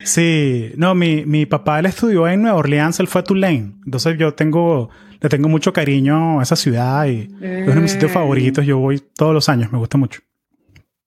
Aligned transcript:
Sí, 0.00 0.72
no, 0.76 0.94
mi, 0.94 1.24
mi 1.26 1.44
papá 1.46 1.80
él 1.80 1.86
estudió 1.86 2.28
en 2.28 2.42
Nueva 2.42 2.56
Orleans, 2.58 3.00
él 3.00 3.08
fue 3.08 3.20
a 3.20 3.24
Tulane. 3.24 3.72
Entonces 3.84 4.16
yo 4.18 4.32
tengo, 4.34 4.90
le 5.20 5.28
tengo 5.28 5.48
mucho 5.48 5.72
cariño 5.72 6.38
a 6.40 6.42
esa 6.44 6.54
ciudad 6.56 7.06
y 7.06 7.22
es 7.40 7.62
uno 7.66 7.74
de 7.74 7.80
mis 7.80 7.92
sitios 7.92 8.10
Mm. 8.12 8.14
favoritos. 8.14 8.64
Yo 8.66 8.78
voy 8.78 9.00
todos 9.16 9.34
los 9.34 9.48
años, 9.48 9.72
me 9.72 9.78
gusta 9.78 9.98
mucho. 9.98 10.20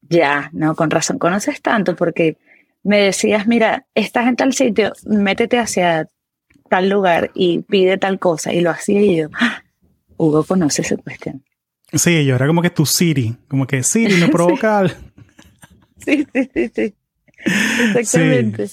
Ya, 0.09 0.49
no, 0.53 0.75
con 0.75 0.91
razón 0.91 1.19
conoces 1.19 1.61
tanto 1.61 1.95
porque 1.95 2.35
me 2.83 2.97
decías, 2.97 3.47
mira, 3.47 3.85
estás 3.95 4.27
en 4.27 4.35
tal 4.35 4.51
sitio, 4.53 4.91
métete 5.05 5.57
hacia 5.57 6.07
tal 6.69 6.89
lugar 6.89 7.31
y 7.33 7.59
pide 7.59 7.97
tal 7.97 8.19
cosa. 8.19 8.53
Y 8.53 8.59
lo 8.61 8.71
hacía 8.71 9.01
y 9.01 9.15
yo, 9.17 9.29
¡ah! 9.39 9.63
Hugo 10.17 10.43
conoce 10.43 10.81
esa 10.81 10.97
cuestión. 10.97 11.43
Sí, 11.93 12.25
yo 12.25 12.35
era 12.35 12.45
como 12.47 12.61
que 12.61 12.69
tu 12.69 12.85
Siri, 12.85 13.35
como 13.47 13.65
que 13.65 13.83
Siri 13.83 14.15
me 14.17 14.27
provoca. 14.29 14.85
Sí, 15.97 16.25
sí, 16.33 16.49
sí, 16.53 16.71
sí. 16.75 16.93
Exactamente. 17.45 18.67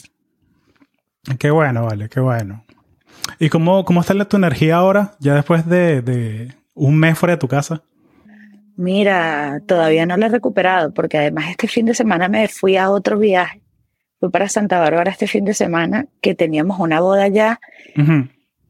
Qué 1.38 1.50
bueno, 1.50 1.84
vale, 1.86 2.08
qué 2.08 2.20
bueno. 2.20 2.64
¿Y 3.38 3.48
cómo, 3.48 3.84
cómo 3.84 4.00
está 4.00 4.14
la- 4.14 4.24
tu 4.26 4.36
energía 4.36 4.76
ahora, 4.76 5.14
ya 5.20 5.34
después 5.34 5.66
de, 5.66 6.02
de 6.02 6.54
un 6.74 6.96
mes 6.96 7.18
fuera 7.18 7.34
de 7.34 7.38
tu 7.40 7.48
casa? 7.48 7.82
Mira, 8.76 9.60
todavía 9.66 10.06
no 10.06 10.16
lo 10.16 10.26
he 10.26 10.28
recuperado 10.28 10.94
porque 10.94 11.18
además 11.18 11.46
este 11.50 11.66
fin 11.68 11.86
de 11.86 11.94
semana 11.94 12.28
me 12.28 12.46
fui 12.48 12.76
a 12.76 12.90
otro 12.90 13.18
viaje. 13.18 13.60
Fui 14.20 14.30
para 14.30 14.48
Santa 14.48 14.78
Bárbara 14.80 15.10
este 15.10 15.26
fin 15.26 15.44
de 15.44 15.54
semana 15.54 16.06
que 16.20 16.34
teníamos 16.34 16.78
una 16.80 17.00
boda 17.00 17.24
allá. 17.24 17.60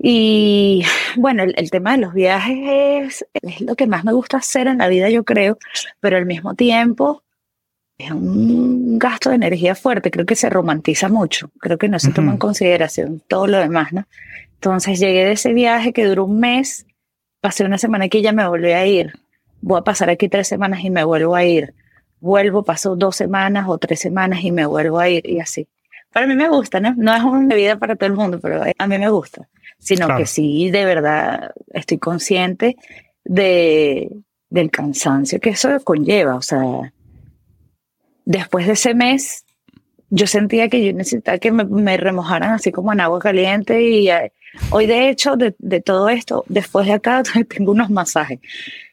Y 0.00 0.82
bueno, 1.16 1.42
el, 1.42 1.54
el 1.56 1.70
tema 1.70 1.92
de 1.92 1.98
los 1.98 2.14
viajes 2.14 2.58
es, 2.62 3.26
es 3.42 3.60
lo 3.60 3.74
que 3.74 3.86
más 3.86 4.04
me 4.04 4.12
gusta 4.12 4.36
hacer 4.38 4.66
en 4.68 4.78
la 4.78 4.88
vida, 4.88 5.10
yo 5.10 5.24
creo, 5.24 5.58
pero 6.00 6.16
al 6.16 6.24
mismo 6.26 6.54
tiempo 6.54 7.22
es 7.98 8.12
un 8.12 8.98
gasto 8.98 9.30
de 9.30 9.36
energía 9.36 9.74
fuerte, 9.74 10.10
creo 10.12 10.24
que 10.24 10.36
se 10.36 10.48
romantiza 10.48 11.08
mucho, 11.08 11.50
creo 11.58 11.78
que 11.78 11.88
no 11.88 11.98
se 11.98 12.12
toma 12.12 12.28
en 12.28 12.34
Ujú. 12.34 12.46
consideración 12.46 13.20
todo 13.26 13.48
lo 13.48 13.58
demás, 13.58 13.92
¿no? 13.92 14.06
Entonces 14.54 15.00
llegué 15.00 15.24
de 15.24 15.32
ese 15.32 15.52
viaje 15.52 15.92
que 15.92 16.04
duró 16.06 16.24
un 16.24 16.38
mes, 16.38 16.86
pasé 17.40 17.64
una 17.64 17.76
semana 17.78 18.04
aquí 18.04 18.18
y 18.18 18.22
ya 18.22 18.32
me 18.32 18.46
volví 18.46 18.70
a 18.70 18.86
ir, 18.86 19.14
voy 19.60 19.80
a 19.80 19.82
pasar 19.82 20.10
aquí 20.10 20.28
tres 20.28 20.46
semanas 20.46 20.84
y 20.84 20.90
me 20.90 21.02
vuelvo 21.02 21.34
a 21.34 21.44
ir, 21.44 21.74
vuelvo, 22.20 22.62
paso 22.62 22.94
dos 22.94 23.16
semanas 23.16 23.66
o 23.68 23.78
tres 23.78 23.98
semanas 24.00 24.44
y 24.44 24.52
me 24.52 24.64
vuelvo 24.64 25.00
a 25.00 25.08
ir 25.08 25.28
y 25.28 25.40
así. 25.40 25.66
Para 26.12 26.26
mí 26.28 26.36
me 26.36 26.48
gusta, 26.48 26.78
¿no? 26.80 26.94
No 26.96 27.14
es 27.14 27.22
una 27.22 27.54
vida 27.54 27.76
para 27.78 27.96
todo 27.96 28.06
el 28.08 28.14
mundo, 28.16 28.38
pero 28.40 28.62
a 28.78 28.86
mí 28.86 28.98
me 28.98 29.10
gusta 29.10 29.48
sino 29.80 30.06
Claro. 30.06 30.18
que 30.18 30.26
sí, 30.26 30.72
de 30.72 30.84
verdad, 30.84 31.52
estoy 31.72 31.98
consciente 31.98 32.76
de, 33.24 34.10
del 34.50 34.72
cansancio 34.72 35.38
que 35.38 35.50
eso 35.50 35.78
conlleva. 35.84 36.34
O 36.34 36.42
sea, 36.42 36.92
después 38.28 38.66
de 38.66 38.74
ese 38.74 38.94
mes, 38.94 39.46
yo 40.10 40.26
sentía 40.26 40.68
que 40.68 40.84
yo 40.84 40.92
necesitaba 40.92 41.38
que 41.38 41.50
me, 41.50 41.96
remojaran 41.96 42.52
así 42.52 42.70
como 42.70 42.92
en 42.92 43.00
agua 43.00 43.18
caliente 43.18 43.82
y 43.82 44.10
eh, 44.10 44.32
hoy 44.70 44.86
de 44.86 45.08
hecho 45.08 45.36
de, 45.36 45.80
todo 45.80 46.10
esto, 46.10 46.44
después 46.46 46.86
de 46.86 46.92
acá 46.92 47.22
tengo 47.48 47.72
unos 47.72 47.88
masajes 47.88 48.38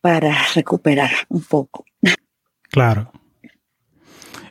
para 0.01 0.33
recuperar 0.55 1.11
un 1.27 1.43
poco. 1.43 1.85
Claro. 2.71 3.11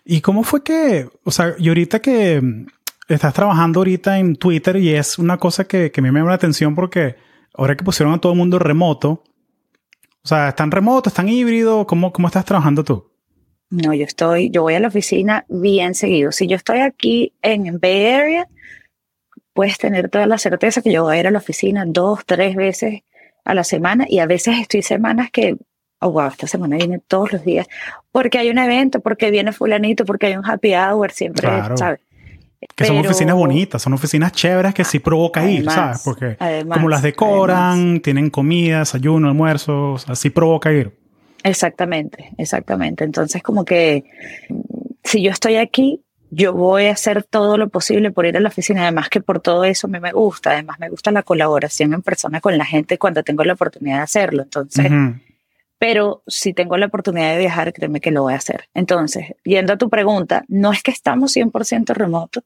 ¿Y 0.05 0.21
cómo 0.21 0.43
fue 0.45 0.63
que, 0.63 1.09
o 1.25 1.31
sea, 1.31 1.55
y 1.59 1.69
ahorita 1.69 2.01
que 2.01 2.43
mm, 2.43 2.67
estás 3.09 3.33
trabajando 3.33 3.81
ahorita 3.81 4.19
en 4.19 4.37
Twitter 4.37 4.77
y 4.77 4.95
es 4.95 5.19
una 5.19 5.39
cosa 5.39 5.65
que, 5.65 5.91
que 5.91 6.01
a 6.01 6.05
mí 6.05 6.11
me 6.11 6.21
llama 6.21 6.33
la 6.33 6.37
atención 6.37 6.75
porque 6.75 7.17
ahora 7.55 7.75
que 7.75 7.85
pusieron 7.85 8.13
a 8.13 8.19
todo 8.19 8.33
el 8.33 8.39
mundo 8.39 8.59
remoto, 8.59 9.25
o 10.23 10.29
sea, 10.29 10.51
¿están 10.51 10.71
remoto, 10.71 11.09
están 11.09 11.31
híbrido? 11.31 11.87
¿Cómo, 11.87 12.13
cómo 12.13 12.29
estás 12.29 12.45
trabajando 12.45 12.85
tú? 12.85 13.14
No, 13.75 13.93
yo 13.93 14.05
estoy, 14.05 14.51
yo 14.51 14.63
voy 14.63 14.75
a 14.75 14.81
la 14.81 14.89
oficina 14.89 15.45
bien 15.49 15.95
seguido. 15.97 16.31
Si 16.31 16.47
yo 16.47 16.57
estoy 16.57 16.79
aquí 16.79 17.33
en 17.43 17.81
Bay 17.81 18.07
Area, 18.07 18.49
puedes 19.53 19.79
tener 19.79 20.09
toda 20.09 20.27
la 20.27 20.39
certeza 20.39 20.81
que 20.81 20.93
yo 20.93 21.03
voy 21.03 21.17
a 21.17 21.21
ir 21.21 21.27
a 21.27 21.33
la 21.33 21.39
oficina 21.39 21.85
dos, 21.85 22.25
tres 22.25 22.55
veces 22.55 23.03
a 23.45 23.53
la 23.53 23.65
semana 23.65 24.07
y 24.09 24.21
a 24.21 24.27
veces 24.27 24.59
estoy 24.61 24.83
semanas 24.83 25.31
que, 25.33 25.57
oh 26.01 26.13
wow, 26.13 26.29
esta 26.29 26.47
semana 26.47 26.77
viene 26.77 27.01
todos 27.01 27.33
los 27.33 27.45
días 27.45 27.67
porque 28.13 28.39
hay 28.39 28.49
un 28.51 28.59
evento, 28.59 29.01
porque 29.01 29.33
viene 29.33 29.53
fulanito, 29.53 30.05
porque 30.05 30.27
hay 30.27 30.37
un 30.37 30.49
happy 30.49 30.75
hour, 30.75 31.11
siempre, 31.11 31.49
Claro. 31.49 31.77
¿sabes? 31.77 32.01
Que 32.77 32.85
son 32.85 32.99
oficinas 32.99 33.35
bonitas, 33.35 33.83
son 33.83 33.93
oficinas 33.93 34.33
chéveres 34.33 34.73
que 34.73 34.85
sí 34.85 35.01
provoca 35.01 35.45
ir, 35.51 35.69
¿sabes? 35.69 36.01
Porque 36.03 36.37
además, 36.39 36.79
como 36.79 36.89
las 36.89 37.03
decoran, 37.03 38.01
tienen 38.01 38.31
comida, 38.31 38.79
desayuno, 38.79 39.29
almuerzos, 39.29 40.09
así 40.09 40.31
provoca 40.31 40.73
ir. 40.73 41.04
Exactamente, 41.45 42.31
exactamente. 42.39 43.05
Entonces, 43.05 43.43
como 43.43 43.65
que 43.65 44.05
si 45.05 45.23
yo 45.23 45.31
estoy 45.31 45.57
aquí, 45.57 46.01
yo 46.31 46.53
voy 46.53 46.87
a 46.87 46.93
hacer 46.93 47.23
todo 47.23 47.57
lo 47.59 47.69
posible 47.69 48.11
por 48.11 48.27
ir 48.27 48.37
a 48.37 48.41
la 48.41 48.49
oficina. 48.49 48.83
Además 48.83 49.09
que 49.09 49.21
por 49.21 49.41
todo 49.41 49.63
eso 49.65 49.87
a 49.87 49.91
mí 49.91 50.01
me 50.01 50.11
gusta. 50.11 50.53
Además 50.53 50.81
me 50.81 50.89
gusta 50.89 51.13
la 51.13 51.23
colaboración 51.23 51.95
en 51.95 52.03
persona 52.03 52.41
con 52.41 52.59
la 52.59 52.65
gente 52.65 52.99
cuando 52.99 53.23
tengo 53.23 53.45
la 53.45 53.53
oportunidad 53.53 53.99
de 53.99 54.03
hacerlo. 54.03 54.43
Entonces, 54.43 54.91
pero 55.79 56.23
si 56.27 56.55
tengo 56.55 56.79
la 56.79 56.87
oportunidad 56.87 57.33
de 57.35 57.39
viajar, 57.39 57.73
créeme 57.73 58.01
que 58.01 58.11
lo 58.11 58.23
voy 58.23 58.33
a 58.33 58.37
hacer. 58.39 58.69
Entonces, 58.73 59.35
yendo 59.45 59.75
a 59.75 59.79
tu 59.79 59.91
pregunta, 59.91 60.45
no 60.49 60.73
es 60.73 60.83
que 60.83 60.91
estamos 60.91 61.37
100% 61.37 61.93
remoto, 61.95 62.43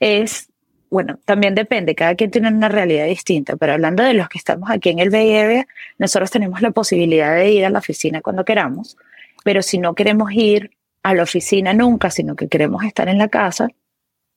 es, 0.00 0.48
bueno, 0.90 1.18
también 1.24 1.54
depende, 1.54 1.94
cada 1.94 2.14
quien 2.14 2.30
tiene 2.30 2.48
una 2.48 2.68
realidad 2.68 3.06
distinta, 3.06 3.56
pero 3.56 3.74
hablando 3.74 4.02
de 4.02 4.14
los 4.14 4.28
que 4.28 4.38
estamos 4.38 4.70
aquí 4.70 4.90
en 4.90 4.98
el 4.98 5.10
Bay 5.10 5.64
nosotros 5.98 6.30
tenemos 6.30 6.62
la 6.62 6.70
posibilidad 6.70 7.34
de 7.34 7.50
ir 7.50 7.64
a 7.64 7.70
la 7.70 7.78
oficina 7.78 8.20
cuando 8.20 8.44
queramos, 8.44 8.96
pero 9.44 9.62
si 9.62 9.78
no 9.78 9.94
queremos 9.94 10.32
ir 10.32 10.70
a 11.02 11.14
la 11.14 11.22
oficina 11.22 11.74
nunca, 11.74 12.10
sino 12.10 12.36
que 12.36 12.48
queremos 12.48 12.84
estar 12.84 13.08
en 13.08 13.18
la 13.18 13.28
casa, 13.28 13.68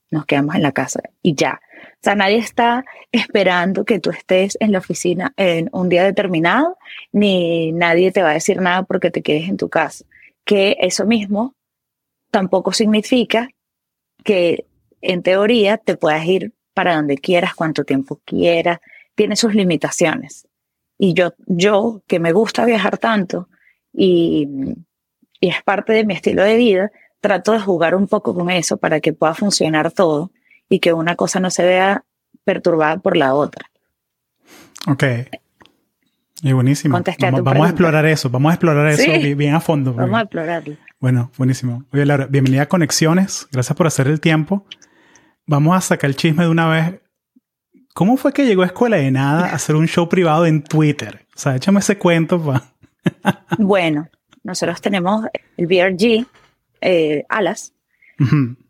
nos 0.09 0.25
quedamos 0.25 0.55
en 0.55 0.63
la 0.63 0.71
casa 0.71 1.01
y 1.21 1.35
ya. 1.35 1.61
O 1.83 2.03
sea, 2.03 2.15
nadie 2.15 2.37
está 2.37 2.85
esperando 3.11 3.85
que 3.85 3.99
tú 3.99 4.11
estés 4.11 4.57
en 4.59 4.71
la 4.71 4.79
oficina 4.79 5.33
en 5.37 5.69
un 5.71 5.89
día 5.89 6.03
determinado, 6.03 6.77
ni 7.11 7.71
nadie 7.71 8.11
te 8.11 8.21
va 8.21 8.31
a 8.31 8.33
decir 8.33 8.61
nada 8.61 8.83
porque 8.83 9.09
te 9.09 9.21
quedes 9.21 9.49
en 9.49 9.57
tu 9.57 9.69
casa. 9.69 10.05
Que 10.43 10.77
eso 10.81 11.05
mismo 11.05 11.55
tampoco 12.29 12.71
significa 12.73 13.49
que 14.23 14.65
en 15.01 15.23
teoría 15.23 15.77
te 15.77 15.95
puedas 15.97 16.25
ir 16.25 16.53
para 16.73 16.95
donde 16.95 17.17
quieras, 17.17 17.53
cuanto 17.53 17.83
tiempo 17.83 18.21
quieras, 18.25 18.79
tiene 19.15 19.35
sus 19.35 19.53
limitaciones. 19.55 20.47
Y 20.97 21.13
yo, 21.13 21.33
yo 21.47 22.01
que 22.07 22.19
me 22.19 22.31
gusta 22.31 22.63
viajar 22.65 22.97
tanto 22.97 23.49
y, 23.93 24.47
y 25.39 25.49
es 25.49 25.61
parte 25.63 25.93
de 25.93 26.05
mi 26.05 26.13
estilo 26.13 26.43
de 26.43 26.55
vida, 26.55 26.91
trato 27.19 27.51
de 27.51 27.59
jugar 27.59 27.95
un 27.95 28.07
poco 28.07 28.33
con 28.33 28.49
eso 28.49 28.77
para 28.77 28.99
que 28.99 29.11
pueda 29.13 29.33
funcionar 29.33 29.91
todo 29.91 30.31
y 30.69 30.79
que 30.79 30.93
una 30.93 31.15
cosa 31.15 31.39
no 31.39 31.49
se 31.49 31.65
vea 31.65 32.03
perturbada 32.43 32.97
por 32.97 33.17
la 33.17 33.33
otra. 33.35 33.69
Ok. 34.87 35.03
Y 36.43 36.53
buenísimo. 36.53 36.97
A 36.97 37.03
Vamos, 37.19 37.43
vamos 37.43 37.67
a 37.67 37.69
explorar 37.69 38.05
eso, 38.05 38.29
vamos 38.29 38.49
a 38.51 38.53
explorar 38.55 38.87
eso 38.87 39.03
Sí. 39.03 39.11
bi- 39.19 39.33
bien 39.35 39.53
a 39.53 39.59
fondo. 39.59 39.93
Vamos 39.93 40.09
a 40.09 40.11
porque- 40.11 40.23
explorarlo. 40.23 40.75
Bueno, 40.99 41.31
buenísimo. 41.37 41.83
Oye, 41.93 42.05
Laura, 42.05 42.27
bienvenida 42.27 42.63
a 42.63 42.65
Conexiones. 42.67 43.47
Gracias 43.51 43.75
por 43.75 43.85
hacer 43.87 44.07
el 44.07 44.19
tiempo. 44.19 44.65
Vamos 45.51 45.75
a 45.75 45.81
sacar 45.81 46.09
el 46.09 46.15
chisme 46.15 46.45
de 46.45 46.49
una 46.49 46.69
vez. 46.69 47.01
¿Cómo 47.93 48.15
fue 48.15 48.31
que 48.31 48.45
llegó 48.45 48.61
a 48.61 48.67
Escuela 48.67 48.95
de 48.95 49.11
Nada 49.11 49.49
a 49.49 49.55
hacer 49.55 49.75
un 49.75 49.85
show 49.85 50.07
privado 50.07 50.45
en 50.45 50.63
Twitter? 50.63 51.25
O 51.35 51.39
sea, 51.39 51.57
échame 51.57 51.81
ese 51.81 51.97
cuento, 51.97 52.41
pa. 52.41 52.73
Bueno, 53.57 54.07
nosotros 54.43 54.79
tenemos 54.79 55.25
el 55.57 55.67
BRG, 55.67 56.25
eh, 56.79 57.25
Alas, 57.27 57.73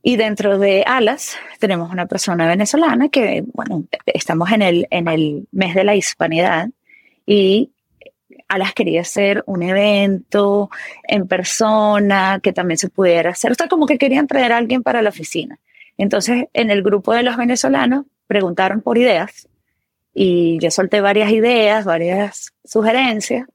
y 0.02 0.16
dentro 0.16 0.58
de 0.58 0.84
Alas 0.88 1.36
tenemos 1.60 1.92
una 1.92 2.08
persona 2.08 2.48
venezolana 2.48 3.10
que, 3.10 3.44
bueno, 3.54 3.84
estamos 4.08 4.52
en 4.52 4.64
el, 4.64 4.88
en 4.90 5.08
el 5.08 5.48
mes 5.52 5.76
de 5.76 5.84
la 5.84 5.96
hispanidad 5.96 6.70
y 7.28 7.70
Alas 8.48 8.74
quería 8.74 9.02
hacer 9.02 9.44
un 9.46 9.62
evento 9.62 10.72
en 11.04 11.28
persona 11.28 12.40
que 12.42 12.54
también 12.54 12.80
se 12.80 12.90
pudiera 12.90 13.30
hacer. 13.30 13.52
O 13.52 13.56
sea, 13.56 13.68
como 13.68 13.86
que 13.86 14.00
querían 14.00 14.26
traer 14.26 14.52
a 14.52 14.58
alguien 14.58 14.82
para 14.82 15.04
la 15.04 15.10
oficina. 15.10 15.60
Entonces, 15.98 16.46
en 16.54 16.72
el 16.72 16.84
grupo 16.84 17.14
de 17.14 17.24
los 17.24 17.38
venezolanos 17.38 18.06
preguntaron 18.28 18.82
por 18.82 18.98
ideas 18.98 19.48
y 20.14 20.60
yo 20.60 20.72
solté 20.72 21.02
varias 21.02 21.32
ideas, 21.32 21.86
varias 21.86 22.54
sugerencias 22.64 23.48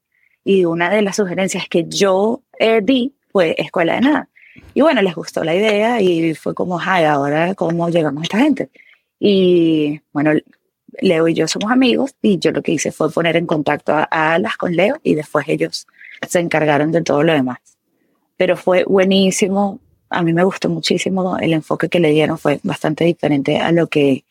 y 0.43 0.65
una 0.65 0.89
de 0.89 1.01
las 1.01 1.15
sugerencias 1.15 1.67
que 1.67 1.85
yo 1.87 2.41
eh, 2.59 2.81
di 2.81 3.13
fue 3.31 3.55
Escuela 3.57 3.95
de 3.95 4.01
Nada. 4.01 4.29
Y 4.73 4.81
bueno, 4.81 5.01
les 5.01 5.13
gustó 5.13 5.43
la 5.43 5.55
idea 5.55 6.01
y 6.01 6.33
fue 6.33 6.55
como, 6.55 6.79
ay, 6.79 7.05
ahora 7.05 7.53
cómo 7.53 7.89
llegamos 7.89 8.21
a 8.21 8.23
esta 8.23 8.39
gente. 8.39 8.69
Y 9.19 9.99
bueno, 10.13 10.31
Leo 11.01 11.27
y 11.27 11.33
yo 11.33 11.47
somos 11.47 11.71
amigos 11.71 12.15
y 12.21 12.39
yo 12.39 12.51
lo 12.51 12.61
que 12.61 12.71
hice 12.71 12.91
fue 12.91 13.11
poner 13.11 13.35
en 13.35 13.45
contacto 13.45 13.93
a, 13.93 14.07
a 14.09 14.33
Alas 14.33 14.57
con 14.57 14.75
Leo 14.75 14.97
y 15.03 15.15
después 15.15 15.47
ellos 15.47 15.87
se 16.27 16.39
encargaron 16.39 16.91
de 16.91 17.01
todo 17.01 17.23
lo 17.23 17.33
demás. 17.33 17.59
Pero 18.37 18.55
fue 18.55 18.83
buenísimo, 18.83 19.79
a 20.09 20.23
mí 20.23 20.33
me 20.33 20.43
gustó 20.43 20.69
muchísimo 20.69 21.37
el 21.37 21.53
enfoque 21.53 21.89
que 21.89 21.99
le 21.99 22.11
dieron, 22.11 22.37
fue 22.37 22.59
bastante 22.63 23.03
diferente 23.03 23.59
a 23.59 23.71
lo 23.71 23.87
que 23.87 24.23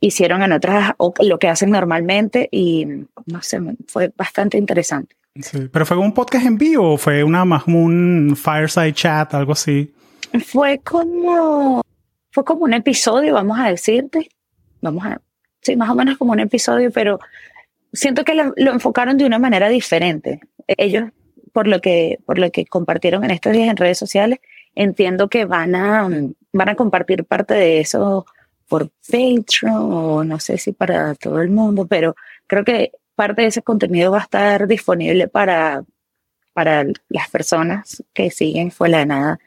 hicieron 0.00 0.42
en 0.42 0.52
otras, 0.52 0.92
o 0.98 1.14
lo 1.20 1.38
que 1.38 1.48
hacen 1.48 1.70
normalmente 1.70 2.48
y 2.50 2.86
no 3.26 3.42
sé, 3.42 3.60
fue 3.86 4.12
bastante 4.16 4.58
interesante. 4.58 5.16
Sí. 5.40 5.68
¿Pero 5.72 5.86
fue 5.86 5.96
un 5.96 6.12
podcast 6.12 6.44
en 6.44 6.58
vivo 6.58 6.94
o 6.94 6.98
fue 6.98 7.24
una 7.24 7.44
más 7.44 7.64
como 7.64 7.82
un 7.82 8.36
fireside 8.36 8.92
chat, 8.92 9.32
algo 9.32 9.52
así? 9.52 9.92
Fue 10.44 10.78
como 10.80 11.82
fue 12.32 12.44
como 12.44 12.64
un 12.64 12.74
episodio, 12.74 13.34
vamos 13.34 13.58
a 13.58 13.68
decirte. 13.68 14.28
Vamos 14.80 15.04
a, 15.04 15.20
sí, 15.60 15.76
más 15.76 15.90
o 15.90 15.94
menos 15.94 16.18
como 16.18 16.32
un 16.32 16.40
episodio, 16.40 16.90
pero 16.90 17.20
siento 17.92 18.24
que 18.24 18.34
lo, 18.34 18.52
lo 18.56 18.72
enfocaron 18.72 19.16
de 19.16 19.26
una 19.26 19.38
manera 19.38 19.68
diferente. 19.68 20.40
Ellos, 20.66 21.10
por 21.52 21.68
lo 21.68 21.80
que, 21.80 22.18
por 22.26 22.38
lo 22.38 22.50
que 22.50 22.66
compartieron 22.66 23.22
en 23.24 23.30
estos 23.30 23.52
días 23.52 23.68
en 23.68 23.76
redes 23.76 23.98
sociales, 23.98 24.40
entiendo 24.74 25.28
que 25.28 25.44
van 25.44 25.74
a, 25.74 26.08
van 26.52 26.68
a 26.68 26.74
compartir 26.74 27.24
parte 27.24 27.54
de 27.54 27.80
eso 27.80 28.26
por 28.68 28.90
Patreon 29.06 29.92
o 29.92 30.24
no 30.24 30.40
sé 30.40 30.56
si 30.58 30.72
para 30.72 31.14
todo 31.14 31.40
el 31.42 31.50
mundo, 31.50 31.86
pero 31.86 32.14
creo 32.46 32.64
que 32.64 32.92
parte 33.14 33.42
de 33.42 33.48
ese 33.48 33.62
contenido 33.62 34.12
va 34.12 34.18
a 34.18 34.22
estar 34.22 34.66
disponible 34.66 35.28
para, 35.28 35.84
para 36.52 36.84
las 37.08 37.30
personas 37.30 38.02
que 38.14 38.30
siguen 38.30 38.70
Fue 38.70 38.88
la 38.88 39.04
Nada 39.04 39.38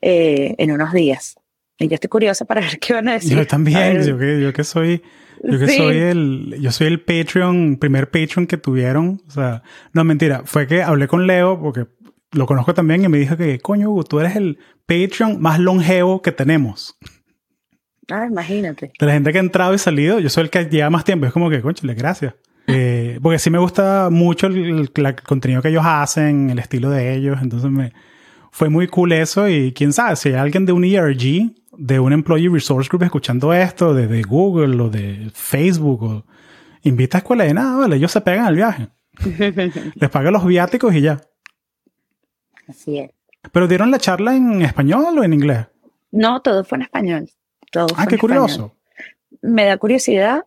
eh, 0.00 0.54
en 0.58 0.70
unos 0.70 0.92
días. 0.92 1.36
Y 1.78 1.88
yo 1.88 1.94
estoy 1.94 2.08
curiosa 2.08 2.44
para 2.44 2.60
ver 2.60 2.78
qué 2.80 2.94
van 2.94 3.08
a 3.08 3.14
decir. 3.14 3.36
Yo 3.36 3.46
también, 3.46 4.02
yo 4.02 4.18
que, 4.18 4.40
yo 4.40 4.52
que 4.52 4.64
soy, 4.64 5.02
yo 5.42 5.58
que 5.58 5.68
soy 5.68 5.96
el, 5.96 6.56
yo 6.60 6.72
soy 6.72 6.88
el 6.88 7.00
Patreon, 7.00 7.76
primer 7.76 8.10
Patreon 8.10 8.46
que 8.46 8.56
tuvieron. 8.56 9.20
O 9.26 9.30
sea, 9.30 9.62
no 9.92 10.04
mentira, 10.04 10.42
fue 10.44 10.66
que 10.66 10.82
hablé 10.82 11.08
con 11.08 11.26
Leo 11.26 11.60
porque 11.60 11.86
lo 12.32 12.46
conozco 12.46 12.74
también 12.74 13.04
y 13.04 13.08
me 13.08 13.18
dijo 13.18 13.36
que, 13.36 13.58
coño, 13.58 13.90
Hugo, 13.90 14.04
tú 14.04 14.20
eres 14.20 14.36
el 14.36 14.58
Patreon 14.86 15.40
más 15.40 15.58
longevo 15.58 16.22
que 16.22 16.32
tenemos. 16.32 16.98
Ah, 18.10 18.26
imagínate. 18.28 18.92
De 18.98 19.06
la 19.06 19.12
gente 19.12 19.32
que 19.32 19.38
ha 19.38 19.42
entrado 19.42 19.74
y 19.74 19.78
salido, 19.78 20.18
yo 20.18 20.28
soy 20.30 20.44
el 20.44 20.50
que 20.50 20.64
lleva 20.64 20.90
más 20.90 21.04
tiempo. 21.04 21.26
Es 21.26 21.32
como 21.32 21.50
que, 21.50 21.60
conchale, 21.60 21.94
gracias. 21.94 22.34
Eh, 22.66 23.18
porque 23.22 23.38
sí 23.38 23.50
me 23.50 23.58
gusta 23.58 24.08
mucho 24.10 24.46
el, 24.46 24.90
contenido 25.26 25.62
que 25.62 25.68
ellos 25.68 25.84
hacen, 25.86 26.50
el 26.50 26.58
estilo 26.58 26.90
de 26.90 27.14
ellos. 27.14 27.38
Entonces 27.42 27.70
me 27.70 27.92
fue 28.50 28.68
muy 28.68 28.88
cool 28.88 29.12
eso. 29.12 29.48
Y 29.48 29.72
quién 29.72 29.92
sabe, 29.92 30.16
si 30.16 30.30
hay 30.30 30.36
alguien 30.36 30.66
de 30.66 30.72
un 30.72 30.84
ERG, 30.84 31.52
de 31.76 32.00
un 32.00 32.12
Employee 32.12 32.48
Resource 32.48 32.88
Group 32.88 33.04
escuchando 33.04 33.52
esto, 33.52 33.94
de, 33.94 34.22
Google 34.22 34.82
o 34.82 34.90
de 34.90 35.30
Facebook, 35.34 36.02
o 36.02 36.26
invita 36.82 37.18
a 37.18 37.20
escuela 37.20 37.44
de 37.44 37.54
nada, 37.54 37.76
vale, 37.76 37.96
ellos 37.96 38.12
se 38.12 38.20
pegan 38.20 38.46
al 38.46 38.56
viaje. 38.56 38.88
Les 39.94 40.10
pagan 40.10 40.32
los 40.32 40.46
viáticos 40.46 40.94
y 40.94 41.00
ya. 41.02 41.20
Así 42.68 42.98
es. 42.98 43.10
¿Pero 43.52 43.66
dieron 43.66 43.90
la 43.90 43.98
charla 43.98 44.36
en 44.36 44.62
español 44.62 45.18
o 45.18 45.24
en 45.24 45.32
inglés? 45.32 45.66
No, 46.10 46.40
todo 46.42 46.64
fue 46.64 46.76
en 46.76 46.82
español. 46.82 47.30
Todo 47.70 47.88
ah, 47.96 48.06
qué 48.06 48.18
curioso. 48.18 48.74
Me 49.42 49.64
da 49.64 49.76
curiosidad 49.76 50.44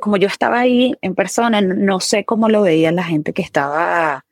como 0.00 0.16
yo 0.16 0.28
estaba 0.28 0.60
ahí 0.60 0.94
en 1.02 1.14
persona, 1.14 1.60
no 1.60 2.00
sé 2.00 2.24
cómo 2.24 2.48
lo 2.48 2.62
veía 2.62 2.92
la 2.92 3.04
gente 3.04 3.32
que 3.32 3.42
estaba 3.42 4.24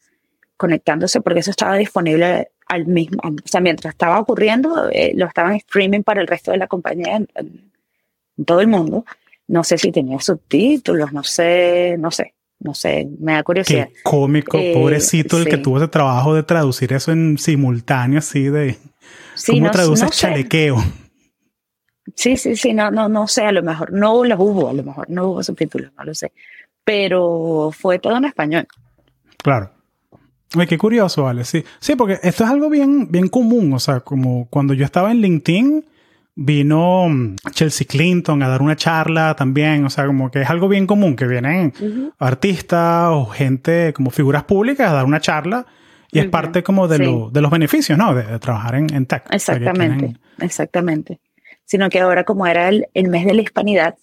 conectándose, 0.56 1.20
porque 1.20 1.40
eso 1.40 1.50
estaba 1.50 1.76
disponible 1.76 2.50
al 2.68 2.86
mismo, 2.86 3.20
o 3.24 3.48
sea, 3.48 3.60
mientras 3.60 3.94
estaba 3.94 4.18
ocurriendo, 4.18 4.88
eh, 4.90 5.12
lo 5.14 5.26
estaban 5.26 5.54
streaming 5.56 6.02
para 6.02 6.20
el 6.20 6.26
resto 6.26 6.52
de 6.52 6.58
la 6.58 6.68
compañía 6.68 7.16
en, 7.16 7.72
todo 8.46 8.60
el 8.60 8.68
mundo. 8.68 9.04
No 9.46 9.62
sé 9.62 9.76
si 9.76 9.92
tenía 9.92 10.18
subtítulos, 10.20 11.12
no 11.12 11.22
sé, 11.22 11.96
no 11.98 12.10
sé, 12.10 12.34
no 12.62 12.74
sé, 12.74 13.08
me 13.18 13.32
da 13.32 13.42
curiosidad. 13.42 13.88
Qué 13.88 14.02
cómico, 14.02 14.58
eh, 14.58 14.72
pobrecito 14.74 15.38
el 15.38 15.46
que 15.46 15.58
tuvo 15.58 15.78
ese 15.78 15.88
trabajo 15.88 16.34
de 16.34 16.42
traducir 16.42 16.92
eso 16.92 17.12
en 17.12 17.38
simultáneo, 17.38 18.18
así 18.18 18.44
de... 18.44 18.78
¿Cómo 19.46 19.70
traduces 19.70 20.10
chalequeo? 20.10 20.76
Sí, 22.14 22.36
sí, 22.36 22.56
sí, 22.56 22.74
no, 22.74 22.90
no, 22.90 23.08
no 23.08 23.26
sé, 23.28 23.42
a 23.42 23.52
lo 23.52 23.62
mejor 23.62 23.92
no 23.92 24.24
los 24.24 24.38
hubo, 24.38 24.68
a 24.68 24.72
lo 24.72 24.82
mejor 24.82 25.08
no 25.08 25.28
hubo 25.28 25.42
subtítulos, 25.42 25.92
no 25.96 26.04
lo 26.04 26.14
sé. 26.14 26.32
Pero 26.84 27.70
fue 27.72 27.98
todo 27.98 28.16
en 28.16 28.24
español. 28.24 28.66
Claro. 29.38 29.70
Ay, 30.54 30.66
qué 30.66 30.76
curioso, 30.76 31.22
vale, 31.22 31.44
sí. 31.44 31.64
Sí, 31.80 31.96
porque 31.96 32.18
esto 32.22 32.44
es 32.44 32.50
algo 32.50 32.68
bien, 32.68 33.10
bien 33.10 33.28
común. 33.28 33.72
O 33.72 33.78
sea, 33.78 34.00
como 34.00 34.46
cuando 34.50 34.74
yo 34.74 34.84
estaba 34.84 35.10
en 35.10 35.20
LinkedIn, 35.20 35.84
vino 36.34 37.08
mm, 37.08 37.36
Chelsea 37.52 37.86
Clinton 37.86 38.42
a 38.42 38.48
dar 38.48 38.62
una 38.62 38.76
charla 38.76 39.34
también. 39.34 39.84
O 39.84 39.90
sea, 39.90 40.06
como 40.06 40.30
que 40.30 40.42
es 40.42 40.50
algo 40.50 40.68
bien 40.68 40.86
común 40.86 41.16
que 41.16 41.26
vienen 41.26 41.72
artistas 42.18 43.08
o 43.10 43.26
gente 43.26 43.92
como 43.92 44.10
figuras 44.10 44.44
públicas 44.44 44.90
a 44.90 44.94
dar 44.94 45.04
una 45.04 45.20
charla. 45.20 45.66
Y 46.14 46.18
es 46.18 46.26
parte 46.26 46.62
como 46.62 46.88
de, 46.88 46.98
lo, 46.98 47.30
de 47.30 47.40
los 47.40 47.50
beneficios, 47.50 47.96
¿no? 47.96 48.14
De, 48.14 48.38
trabajar 48.38 48.74
en, 48.74 48.92
en 48.92 49.06
tech. 49.06 49.24
Exactamente, 49.30 50.14
exactamente 50.40 51.20
sino 51.72 51.88
que 51.88 52.00
ahora 52.00 52.24
como 52.24 52.46
era 52.46 52.68
el, 52.68 53.08
mes 53.08 53.24
de 53.24 53.32
la 53.32 53.40
hispanidad, 53.40 53.96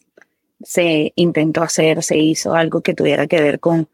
se 0.61 1.13
intentó 1.15 1.61
hacer, 1.61 2.01
se 2.01 2.17
hizo 2.17 2.55
algo 2.55 2.81
que 2.81 2.95
tuviera 2.95 3.27
que 3.27 3.39
ver 3.39 3.59
con, 3.59 3.87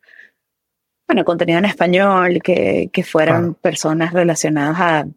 bueno, 1.07 1.25
contenido 1.25 1.59
en 1.59 1.65
español, 1.65 2.39
que, 2.41 2.89
que 2.93 3.03
fueran 3.03 3.53
personas 3.55 4.13
relacionadas 4.13 4.77
a, 4.79 5.07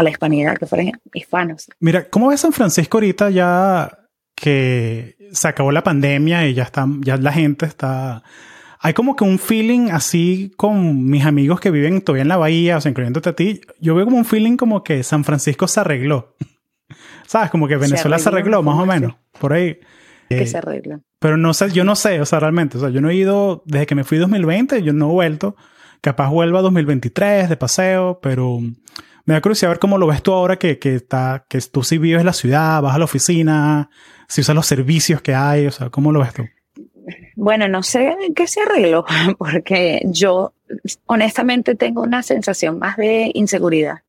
a, 0.00 0.02
la 0.02 0.10
hispanidad, 0.10 0.56
que 0.56 0.66
fueran 0.66 0.92
hispanos. 1.12 1.68
Mira, 1.78 2.08
¿cómo 2.08 2.28
ves 2.28 2.40
San 2.40 2.52
Francisco 2.52 2.98
ahorita 2.98 3.30
ya 3.30 3.90
que 4.34 5.16
se 5.32 5.48
acabó 5.48 5.70
la 5.70 5.82
pandemia 5.82 6.46
y 6.46 6.54
ya, 6.54 6.64
está, 6.64 6.86
ya 7.00 7.16
la 7.16 7.32
gente 7.32 7.66
está... 7.66 8.22
Hay 8.82 8.94
como 8.94 9.14
que 9.14 9.24
un 9.24 9.38
feeling 9.38 9.90
así 9.90 10.52
con 10.56 11.04
mis 11.04 11.26
amigos 11.26 11.60
que 11.60 11.70
viven 11.70 12.00
todavía 12.00 12.22
en 12.22 12.28
la 12.28 12.38
bahía, 12.38 12.78
o 12.78 12.80
sea, 12.80 12.88
incluyéndote 12.88 13.28
a 13.28 13.36
ti. 13.36 13.60
Yo 13.78 13.94
veo 13.94 14.06
como 14.06 14.16
un 14.16 14.24
feeling 14.24 14.56
como 14.56 14.82
que 14.82 15.02
San 15.02 15.22
Francisco 15.22 15.68
se 15.68 15.80
arregló. 15.80 16.34
¿Sabes? 17.26 17.50
Como 17.50 17.68
que 17.68 17.76
Venezuela 17.76 18.18
se 18.18 18.30
arregló, 18.30 18.62
más 18.62 18.78
o 18.78 18.86
menos. 18.86 19.16
Por 19.38 19.52
ahí. 19.52 19.78
Que 20.30 20.42
eh, 20.42 20.46
se 20.46 20.58
arregla. 20.58 21.00
Pero 21.18 21.36
no 21.36 21.52
sé, 21.52 21.70
yo 21.70 21.84
no 21.84 21.94
sé, 21.94 22.20
o 22.20 22.26
sea, 22.26 22.40
realmente. 22.40 22.78
O 22.78 22.80
sea, 22.80 22.88
yo 22.88 23.02
no 23.02 23.10
he 23.10 23.14
ido, 23.14 23.62
desde 23.66 23.86
que 23.86 23.94
me 23.94 24.04
fui 24.04 24.16
2020, 24.16 24.82
yo 24.82 24.94
no 24.94 25.10
he 25.10 25.12
vuelto. 25.12 25.56
Capaz 26.00 26.30
vuelva 26.30 26.62
2023 26.62 27.50
de 27.50 27.56
paseo, 27.58 28.20
pero 28.22 28.60
me 29.30 29.34
da 29.34 29.42
curiosidad 29.42 29.70
ver 29.70 29.78
cómo 29.78 29.96
lo 29.96 30.08
ves 30.08 30.24
tú 30.24 30.32
ahora 30.32 30.58
que, 30.58 30.80
que, 30.80 30.96
está, 30.96 31.44
que 31.48 31.60
tú 31.60 31.84
sí 31.84 31.98
vives 31.98 32.18
en 32.18 32.26
la 32.26 32.32
ciudad, 32.32 32.82
vas 32.82 32.96
a 32.96 32.98
la 32.98 33.04
oficina, 33.04 33.88
si 34.26 34.40
usas 34.40 34.56
los 34.56 34.66
servicios 34.66 35.22
que 35.22 35.36
hay, 35.36 35.68
o 35.68 35.70
sea, 35.70 35.88
¿cómo 35.88 36.10
lo 36.10 36.18
ves 36.18 36.34
tú? 36.34 36.48
Bueno, 37.36 37.68
no 37.68 37.84
sé 37.84 38.16
qué 38.34 38.48
se 38.48 38.62
arregló, 38.62 39.04
porque 39.38 40.02
yo 40.06 40.52
honestamente 41.06 41.76
tengo 41.76 42.02
una 42.02 42.24
sensación 42.24 42.80
más 42.80 42.96
de 42.96 43.30
inseguridad. 43.32 44.00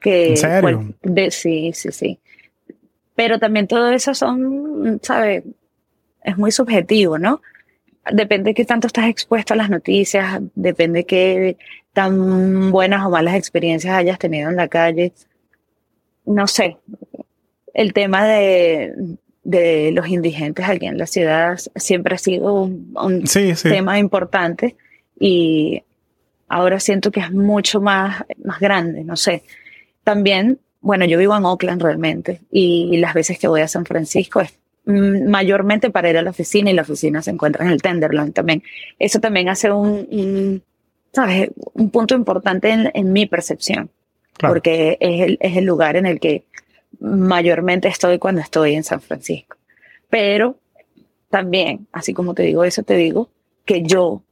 Que, 0.00 0.28
¿En 0.28 0.36
serio? 0.36 0.94
de, 1.02 1.32
sí, 1.32 1.72
sí, 1.74 1.90
sí. 1.90 2.20
Pero 3.16 3.40
también 3.40 3.66
todo 3.66 3.90
eso 3.90 4.14
son, 4.14 5.00
¿sabes? 5.02 5.42
Es 6.22 6.38
muy 6.38 6.52
subjetivo, 6.52 7.18
¿no? 7.18 7.42
Depende 8.12 8.50
de 8.50 8.54
qué 8.54 8.64
tanto 8.64 8.86
estás 8.86 9.08
expuesto 9.08 9.54
a 9.54 9.56
las 9.56 9.70
noticias, 9.70 10.40
depende 10.54 11.00
de 11.00 11.06
qué 11.06 11.56
tan 11.92 12.70
buenas 12.70 13.04
o 13.04 13.10
malas 13.10 13.34
experiencias 13.34 13.94
hayas 13.94 14.18
tenido 14.18 14.50
en 14.50 14.56
la 14.56 14.68
calle. 14.68 15.12
No 16.24 16.46
sé. 16.46 16.76
El 17.72 17.92
tema 17.92 18.26
de, 18.26 18.92
de 19.42 19.92
los 19.92 20.08
indigentes 20.08 20.68
aquí 20.68 20.86
en 20.86 20.98
la 20.98 21.06
ciudad 21.06 21.58
siempre 21.76 22.14
ha 22.14 22.18
sido 22.18 22.62
un, 22.62 23.24
tema 23.62 23.98
importante 23.98 24.76
y 25.18 25.82
ahora 26.48 26.80
siento 26.80 27.10
que 27.10 27.20
es 27.20 27.32
mucho 27.32 27.80
más, 27.80 28.24
más 28.44 28.60
grande, 28.60 29.04
no 29.04 29.16
sé. 29.16 29.42
También 30.04 30.58
bueno, 30.80 31.04
yo 31.04 31.18
vivo 31.18 31.36
en 31.36 31.44
Oakland 31.44 31.82
realmente 31.82 32.40
y 32.50 32.96
las 32.96 33.14
veces 33.14 33.38
que 33.38 33.48
voy 33.48 33.60
a 33.60 33.68
San 33.68 33.84
Francisco 33.84 34.40
es 34.40 34.58
mayormente 34.84 35.90
para 35.90 36.10
ir 36.10 36.16
a 36.16 36.22
la 36.22 36.30
oficina 36.30 36.70
y 36.70 36.74
la 36.74 36.82
oficina 36.82 37.22
se 37.22 37.30
encuentra 37.30 37.64
en 37.64 37.70
el 37.70 37.82
Tenderloin 37.82 38.32
también. 38.32 38.62
Eso 38.98 39.20
también 39.20 39.48
hace 39.48 39.70
un, 39.70 40.62
¿sabes? 41.12 41.50
Un 41.74 41.90
punto 41.90 42.14
importante 42.14 42.70
en, 42.70 43.12
mi 43.12 43.26
percepción, 43.26 43.90
porque 44.38 44.96
es 45.00 45.20
el, 45.20 45.38
es 45.40 45.56
el 45.56 45.64
lugar 45.64 45.96
en 45.96 46.06
el 46.06 46.20
que 46.20 46.44
mayormente 46.98 47.88
estoy 47.88 48.18
cuando 48.18 48.40
estoy 48.40 48.74
en 48.74 48.84
San 48.84 49.00
Francisco. 49.00 49.56
Pero 50.08 50.56
también, 51.28 51.86
así 51.92 52.12
como 52.12 52.34
te 52.34 52.42
digo 52.42 52.64
eso, 52.64 52.82
te 52.82 52.96
digo 52.96 53.30
que 53.64 53.82
yo 53.82 54.22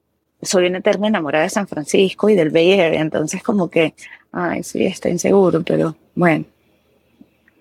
soy 0.42 0.66
una 0.66 0.78
eterna 0.78 1.08
enamorada 1.08 1.44
de 1.44 1.50
San 1.50 1.68
Francisco 1.68 2.28
y 2.28 2.34
del 2.34 2.50
Bay 2.50 2.72
Area, 2.78 3.00
entonces 3.00 3.42
como 3.42 3.70
que, 3.70 3.94
ay, 4.32 4.62
sí, 4.62 4.84
está 4.84 5.08
inseguro, 5.08 5.62
pero 5.62 5.96
bueno, 6.14 6.44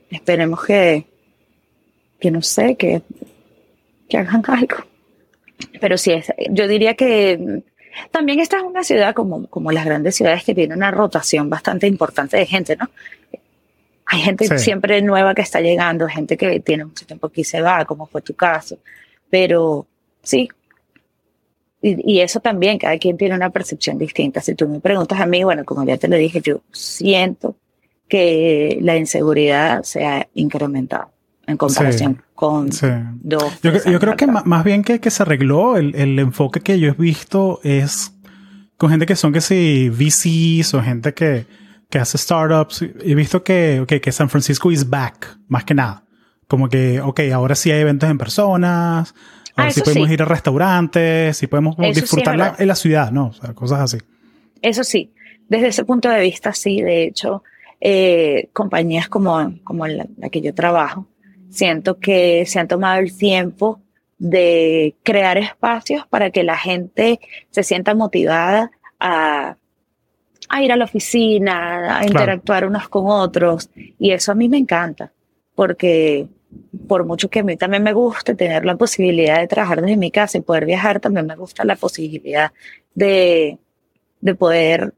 esperemos 0.10 0.64
que, 0.66 1.06
que 2.20 2.32
no 2.32 2.42
sé, 2.42 2.76
que, 2.76 3.02
que 4.10 4.18
hagan 4.18 4.44
algo. 4.48 4.78
Pero 5.80 5.98
sí, 5.98 6.12
es, 6.12 6.32
yo 6.50 6.68
diría 6.68 6.96
que 6.96 7.64
también 8.12 8.40
esta 8.40 8.58
es 8.58 8.64
una 8.64 8.84
ciudad 8.84 9.14
como, 9.16 9.48
como 9.48 9.72
las 9.72 9.86
grandes 9.86 10.16
ciudades 10.16 10.44
que 10.44 10.54
tiene 10.54 10.76
una 10.76 10.92
rotación 10.92 11.50
bastante 11.50 11.88
importante 11.88 12.38
de 12.38 12.46
gente, 12.46 12.76
¿no? 12.76 12.90
Hay 14.06 14.22
gente 14.22 14.58
siempre 14.58 15.02
nueva 15.02 15.36
que 15.36 15.42
está 15.42 15.60
llegando, 15.60 16.08
gente 16.08 16.38
que 16.38 16.62
tiene 16.62 16.86
mucho 16.86 17.06
tiempo 17.06 17.28
aquí 17.28 17.42
y 17.42 17.44
se 17.44 17.62
va, 17.62 17.84
como 17.84 18.06
fue 18.06 18.22
tu 18.22 18.34
caso. 18.36 18.78
Pero 19.30 19.86
sí, 20.24 20.48
y, 21.82 22.14
y, 22.14 22.22
eso 22.22 22.40
también, 22.40 22.78
cada 22.78 22.98
quien 22.98 23.18
tiene 23.18 23.36
una 23.36 23.50
percepción 23.50 23.98
distinta. 23.98 24.40
Si 24.40 24.56
tú 24.56 24.68
me 24.70 24.80
preguntas 24.80 25.20
a 25.20 25.26
mí, 25.26 25.44
bueno, 25.44 25.66
como 25.66 25.84
ya 25.84 25.98
te 25.98 26.08
lo 26.08 26.16
dije, 26.16 26.40
yo 26.42 26.62
siento 26.72 27.58
que 28.08 28.78
la 28.82 28.96
inseguridad 28.96 29.84
se 29.84 30.06
ha 30.06 30.30
incrementado 30.36 31.12
en 31.48 31.58
comparación 31.58 32.22
con 32.36 32.70
dos. 32.70 33.60
Yo, 33.64 33.72
yo 33.90 34.00
creo 34.00 34.16
que 34.16 34.28
más 34.28 34.64
bien 34.64 34.84
que, 34.84 35.00
que 35.00 35.10
se 35.10 35.24
arregló, 35.24 35.78
el, 35.78 35.96
el, 35.96 36.20
enfoque 36.20 36.60
que 36.60 36.80
yo 36.80 36.90
he 36.90 36.94
visto 36.94 37.60
es 37.64 38.14
con 38.78 38.90
gente 38.92 39.06
que 39.06 39.16
son 39.16 39.34
que 39.34 39.42
sí, 39.42 39.90
VCs 39.90 40.74
o 40.76 40.82
gente 40.84 41.14
que, 41.14 41.46
que 41.90 41.98
hace 42.00 42.18
startups. 42.18 42.82
He 42.84 43.16
visto 43.16 43.44
que, 43.44 43.84
que 43.88 44.12
San 44.12 44.30
Francisco 44.30 44.72
is 44.72 44.88
back, 44.90 45.40
más 45.48 45.64
que 45.64 45.74
nada. 45.74 46.04
Como 46.48 46.70
que, 46.70 47.02
ok, 47.02 47.22
ahora 47.34 47.56
sí 47.56 47.72
hay 47.72 47.82
eventos 47.82 48.10
en 48.10 48.18
personas, 48.18 49.14
ahora 49.56 49.70
Ah, 49.70 49.72
sí 49.72 49.80
eso 49.80 49.86
podemos 49.86 50.08
sí. 50.08 50.14
ir 50.14 50.22
a 50.22 50.26
restaurantes, 50.26 51.38
sí 51.38 51.48
podemos 51.48 51.76
como 51.76 51.92
sí 51.94 52.02
disfrutar 52.02 52.38
la- 52.38 52.56
la 52.60 52.76
ciudad, 52.76 53.12
¿no? 53.12 53.28
O 53.28 53.34
sea, 53.34 53.54
cosas 53.54 53.80
así. 53.80 53.98
Eso 54.62 54.84
sí, 54.84 55.14
desde 55.50 55.68
ese 55.70 55.84
punto 55.86 56.10
de 56.10 56.22
vista, 56.22 56.54
sí. 56.54 56.82
De 56.82 57.04
hecho, 57.06 57.44
eh, 57.82 58.50
compañías 58.54 59.10
como, 59.10 59.56
como 59.64 59.88
la, 59.88 60.06
la 60.18 60.30
que 60.30 60.42
yo 60.42 60.54
trabajo, 60.54 61.08
siento 61.50 62.00
que 62.00 62.46
se 62.46 62.60
han 62.60 62.68
tomado 62.68 63.00
el 63.00 63.16
tiempo 63.16 63.82
de 64.18 64.96
crear 65.04 65.38
espacios 65.38 66.06
para 66.08 66.32
que 66.32 66.44
la 66.44 66.58
gente 66.58 67.20
se 67.52 67.64
sienta 67.64 67.94
motivada 67.94 68.72
a, 69.00 69.58
a 70.50 70.64
ir 70.64 70.72
a 70.72 70.76
la 70.76 70.86
oficina, 70.86 72.00
a 72.00 72.06
interactuar 72.06 72.66
unos 72.66 72.90
con 72.90 73.06
otros. 73.08 73.70
Y 74.00 74.12
eso 74.12 74.32
a 74.32 74.36
mí 74.36 74.50
me 74.50 74.58
encanta, 74.58 75.12
porque 75.56 76.28
por 76.88 77.06
mucho 77.06 77.30
que 77.30 77.40
a 77.40 77.44
mí 77.44 77.58
también 77.58 77.84
me 77.84 77.94
guste 77.94 78.34
tener 78.34 78.66
la 78.66 78.76
posibilidad 78.76 79.40
de 79.40 79.48
trabajar 79.48 79.82
desde 79.82 79.98
mi 79.98 80.12
casa 80.12 80.38
y 80.38 80.42
poder 80.42 80.66
viajar, 80.66 81.00
también 81.00 81.26
me 81.26 81.36
gusta 81.36 81.66
la 81.66 81.76
posibilidad 81.76 82.52
de, 82.96 83.58
de 84.22 84.36
poder 84.36 84.94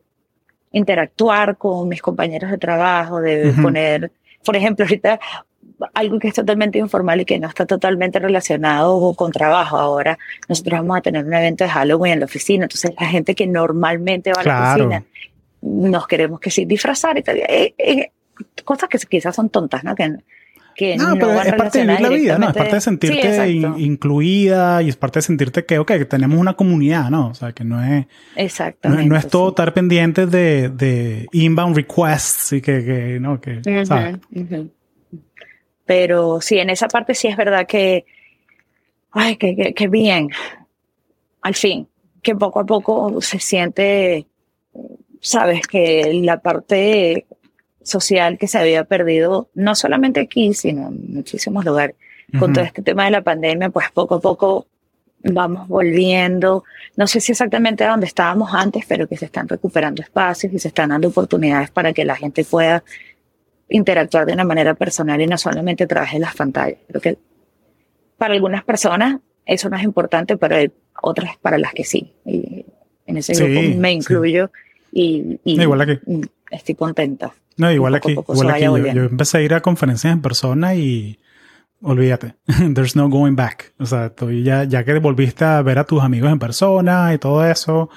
interactuar 0.71 1.57
con 1.57 1.89
mis 1.89 2.01
compañeros 2.01 2.51
de 2.51 2.57
trabajo, 2.57 3.19
de 3.19 3.53
poner, 3.61 4.11
por 4.45 4.55
ejemplo, 4.55 4.85
ahorita 4.85 5.19
algo 5.93 6.19
que 6.19 6.27
es 6.29 6.33
totalmente 6.33 6.77
informal 6.79 7.21
y 7.21 7.25
que 7.25 7.39
no 7.39 7.47
está 7.47 7.65
totalmente 7.65 8.19
relacionado 8.19 9.13
con 9.15 9.31
trabajo. 9.31 9.77
Ahora 9.77 10.17
nosotros 10.47 10.79
vamos 10.81 10.97
a 10.97 11.01
tener 11.01 11.25
un 11.25 11.33
evento 11.33 11.63
de 11.63 11.69
Halloween 11.69 12.13
en 12.13 12.19
la 12.19 12.25
oficina, 12.25 12.65
entonces 12.65 12.91
la 12.99 13.07
gente 13.07 13.35
que 13.35 13.47
normalmente 13.47 14.31
va 14.33 14.41
a 14.41 14.43
la 14.43 14.73
oficina 14.73 15.03
nos 15.61 16.07
queremos 16.07 16.39
que 16.39 16.51
sí 16.51 16.65
disfrazar 16.65 17.17
y 17.17 17.21
tal. 17.23 17.37
Eh, 17.37 17.73
eh, 17.77 18.11
cosas 18.63 18.87
que 18.89 18.97
quizás 18.97 19.35
son 19.35 19.49
tontas, 19.49 19.83
¿no? 19.83 19.93
Que, 19.95 20.15
que 20.75 20.95
No, 20.95 21.09
no, 21.09 21.15
pero 21.15 21.41
es 21.41 21.53
parte 21.53 21.79
de 21.79 21.85
vivir 21.85 22.01
la 22.01 22.09
vida, 22.09 22.37
¿no? 22.37 22.47
Es 22.49 22.55
parte 22.55 22.75
de 22.75 22.79
Sí, 22.81 22.85
sentirte 22.85 23.49
in- 23.49 23.73
incluida 23.79 24.81
y 24.81 24.87
es 24.87 24.95
parte 24.95 25.19
de 25.19 25.23
sentirte 25.23 25.65
que, 25.65 25.77
ok, 25.77 25.87
que 25.97 26.05
tenemos 26.05 26.39
una 26.39 26.53
comunidad, 26.53 27.09
¿no? 27.09 27.27
O 27.27 27.33
sea, 27.33 27.51
que 27.51 27.65
no 27.65 27.83
es, 27.83 28.05
Exactamente. 28.37 29.05
no 29.05 29.17
es 29.17 29.27
todo 29.27 29.47
sí. 29.47 29.51
estar 29.51 29.73
pendiente 29.73 30.25
de, 30.25 30.69
de 30.69 31.27
inbound 31.33 31.75
requests 31.75 32.53
y 32.53 32.61
que, 32.61 32.85
que 32.85 33.17
no, 33.19 33.41
que. 33.41 33.59
Pero 35.89 36.39
sí, 36.39 36.59
en 36.59 36.69
esa 36.69 36.87
parte 36.87 37.15
sí 37.15 37.27
es 37.27 37.35
verdad 37.35 37.65
que, 37.65 38.05
ay, 39.09 39.37
que, 39.37 39.55
que, 39.55 39.73
que 39.73 39.87
bien, 39.87 40.29
al 41.41 41.55
fin, 41.55 41.87
que 42.21 42.35
poco 42.35 42.59
a 42.59 42.65
poco 42.67 43.19
se 43.21 43.39
siente, 43.39 44.27
sabes, 45.19 45.65
que 45.65 46.13
la 46.21 46.41
parte 46.41 47.25
social 47.81 48.37
que 48.37 48.47
se 48.47 48.59
había 48.59 48.83
perdido, 48.83 49.49
no 49.55 49.73
solamente 49.73 50.19
aquí, 50.19 50.53
sino 50.53 50.89
en 50.89 51.11
muchísimos 51.11 51.65
lugares, 51.65 51.95
con 52.33 52.51
Ujú. 52.51 52.53
todo 52.53 52.65
este 52.65 52.83
tema 52.83 53.05
de 53.05 53.09
la 53.09 53.23
pandemia, 53.23 53.71
pues 53.71 53.89
poco 53.91 54.13
a 54.13 54.21
poco 54.21 54.67
vamos 55.23 55.67
volviendo, 55.67 56.65
no 56.97 57.07
sé 57.07 57.19
si 57.19 57.31
exactamente 57.31 57.83
a 57.83 57.89
donde 57.89 58.05
estábamos 58.05 58.53
antes, 58.53 58.85
pero 58.87 59.07
que 59.07 59.17
se 59.17 59.25
están 59.25 59.47
recuperando 59.47 60.03
espacios 60.03 60.53
y 60.53 60.59
se 60.59 60.67
están 60.67 60.89
dando 60.89 61.07
oportunidades 61.07 61.71
para 61.71 61.93
que 61.93 62.05
la 62.05 62.15
gente 62.15 62.43
pueda 62.45 62.83
interactuar 63.69 64.25
de 64.25 64.33
una 64.33 64.43
manera 64.43 64.73
personal 64.73 65.21
y 65.21 65.27
no 65.27 65.37
solamente 65.37 65.83
a 65.83 65.87
través 65.87 66.11
de 66.13 66.19
las 66.19 66.35
pantallas. 66.35 66.77
Creo 66.87 67.01
que 67.01 67.17
para 68.17 68.33
algunas 68.33 68.63
personas 68.63 69.19
eso 69.45 69.69
no 69.69 69.77
es 69.77 69.83
importante, 69.83 70.37
pero 70.37 70.55
otras 71.01 71.37
para 71.37 71.57
las 71.57 71.73
que 71.73 71.83
sí. 71.83 72.11
Y 72.25 72.65
en 73.05 73.17
ese 73.17 73.33
Sí, 73.35 73.43
grupo 73.43 73.77
me 73.79 73.89
sí. 73.91 73.95
incluyo 73.97 74.51
y, 74.91 75.39
y- 75.43 75.55
No, 75.57 75.63
igual 75.63 75.81
aquí. 75.81 75.99
y 76.07 76.21
estoy 76.51 76.75
contenta. 76.75 77.33
No, 77.57 77.71
igual 77.71 77.93
poco 77.93 78.07
aquí, 78.07 78.15
poco 78.15 78.33
igual 78.33 78.49
aquí. 78.51 78.63
Yo, 78.63 78.77
yo 78.77 79.03
empecé 79.03 79.37
a 79.39 79.41
ir 79.41 79.53
a 79.53 79.61
conferencias 79.61 80.13
en 80.13 80.21
persona 80.21 80.75
y 80.75 81.19
olvídate. 81.81 82.35
There's 82.73 82.95
no 82.95 83.09
going 83.09 83.35
back. 83.35 83.73
O 83.79 83.85
sea, 83.85 84.09
tú 84.09 84.31
ya, 84.31 84.63
ya 84.63 84.83
que 84.83 84.97
volviste 84.99 85.45
a 85.45 85.61
ver 85.61 85.79
a 85.79 85.83
tus 85.85 86.01
amigos 86.01 86.31
en 86.31 86.39
persona 86.39 87.13
y 87.13 87.17
todo 87.17 87.45
eso, 87.45 87.89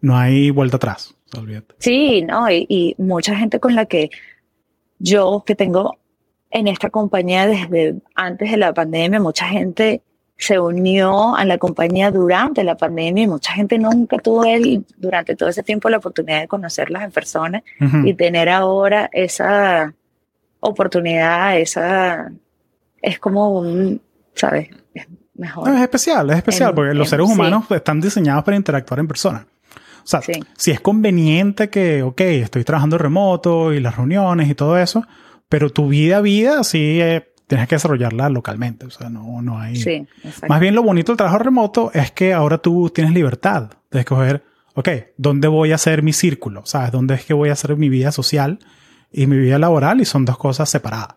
no 0.00 0.16
hay 0.16 0.50
vuelta 0.50 0.76
atrás. 0.76 1.14
Olvídate. 1.36 1.74
Sí, 1.78 2.22
¿no? 2.22 2.50
Y, 2.50 2.66
y 2.68 2.94
mucha 2.98 3.36
gente 3.36 3.60
con 3.60 3.74
la 3.74 3.84
que 3.86 4.10
yo, 4.98 5.42
que 5.46 5.54
tengo 5.54 5.98
en 6.50 6.66
esta 6.68 6.90
compañía 6.90 7.46
desde 7.46 7.96
antes 8.14 8.50
de 8.50 8.56
la 8.56 8.72
pandemia, 8.72 9.20
mucha 9.20 9.46
gente 9.46 10.02
se 10.36 10.58
unió 10.60 11.34
a 11.34 11.44
la 11.44 11.58
compañía 11.58 12.10
durante 12.12 12.62
la 12.62 12.76
pandemia 12.76 13.24
y 13.24 13.26
mucha 13.26 13.52
gente 13.52 13.76
nunca 13.78 14.18
tuvo 14.18 14.44
el, 14.44 14.84
durante 14.96 15.34
todo 15.34 15.48
ese 15.48 15.62
tiempo 15.64 15.88
la 15.90 15.96
oportunidad 15.98 16.40
de 16.40 16.48
conocerlas 16.48 17.02
en 17.02 17.10
persona 17.10 17.62
y 18.04 18.14
tener 18.14 18.48
ahora 18.48 19.10
esa 19.12 19.92
oportunidad, 20.60 21.58
esa 21.58 22.30
es 23.02 23.18
como 23.18 23.58
un, 23.58 24.00
¿sabes? 24.34 24.68
Es 24.94 25.06
mejor. 25.34 25.68
No, 25.68 25.74
es 25.76 25.82
especial, 25.82 26.30
es 26.30 26.36
especial 26.36 26.70
En- 26.70 26.74
porque 26.74 26.94
los 26.94 27.06
en- 27.06 27.10
seres 27.10 27.26
sí. 27.26 27.32
humanos 27.32 27.64
están 27.70 28.00
diseñados 28.00 28.44
para 28.44 28.56
interactuar 28.56 29.00
en 29.00 29.08
persona. 29.08 29.46
O 30.08 30.10
sea, 30.10 30.22
Sí. 30.22 30.32
si 30.56 30.70
es 30.70 30.80
conveniente 30.80 31.68
que, 31.68 32.02
ok, 32.02 32.18
estoy 32.22 32.64
trabajando 32.64 32.96
remoto 32.96 33.74
y 33.74 33.80
las 33.80 33.98
reuniones 33.98 34.48
y 34.48 34.54
todo 34.54 34.78
eso, 34.78 35.04
pero 35.50 35.68
tu 35.68 35.86
vida, 35.88 36.22
vida, 36.22 36.64
sí 36.64 36.98
eh, 37.02 37.30
tienes 37.46 37.68
que 37.68 37.74
desarrollarla 37.74 38.30
localmente. 38.30 38.86
O 38.86 38.90
sea, 38.90 39.10
no, 39.10 39.42
no 39.42 39.58
hay. 39.58 39.76
Sí. 39.76 40.06
Más 40.48 40.60
bien 40.60 40.74
lo 40.74 40.82
bonito 40.82 41.12
del 41.12 41.18
trabajo 41.18 41.38
remoto 41.40 41.90
es 41.92 42.10
que 42.10 42.32
ahora 42.32 42.56
tú 42.56 42.88
tienes 42.88 43.12
libertad 43.12 43.70
de 43.90 44.00
escoger, 44.00 44.44
ok, 44.74 44.88
¿dónde 45.18 45.46
voy 45.46 45.72
a 45.72 45.74
hacer 45.74 46.02
mi 46.02 46.14
círculo? 46.14 46.64
¿Sabes? 46.64 46.90
¿Dónde 46.90 47.14
es 47.14 47.26
que 47.26 47.34
voy 47.34 47.50
a 47.50 47.52
hacer 47.52 47.76
mi 47.76 47.90
vida 47.90 48.10
social 48.10 48.60
y 49.12 49.26
mi 49.26 49.36
vida 49.36 49.58
laboral? 49.58 50.00
Y 50.00 50.06
son 50.06 50.24
dos 50.24 50.38
cosas 50.38 50.70
separadas. 50.70 51.16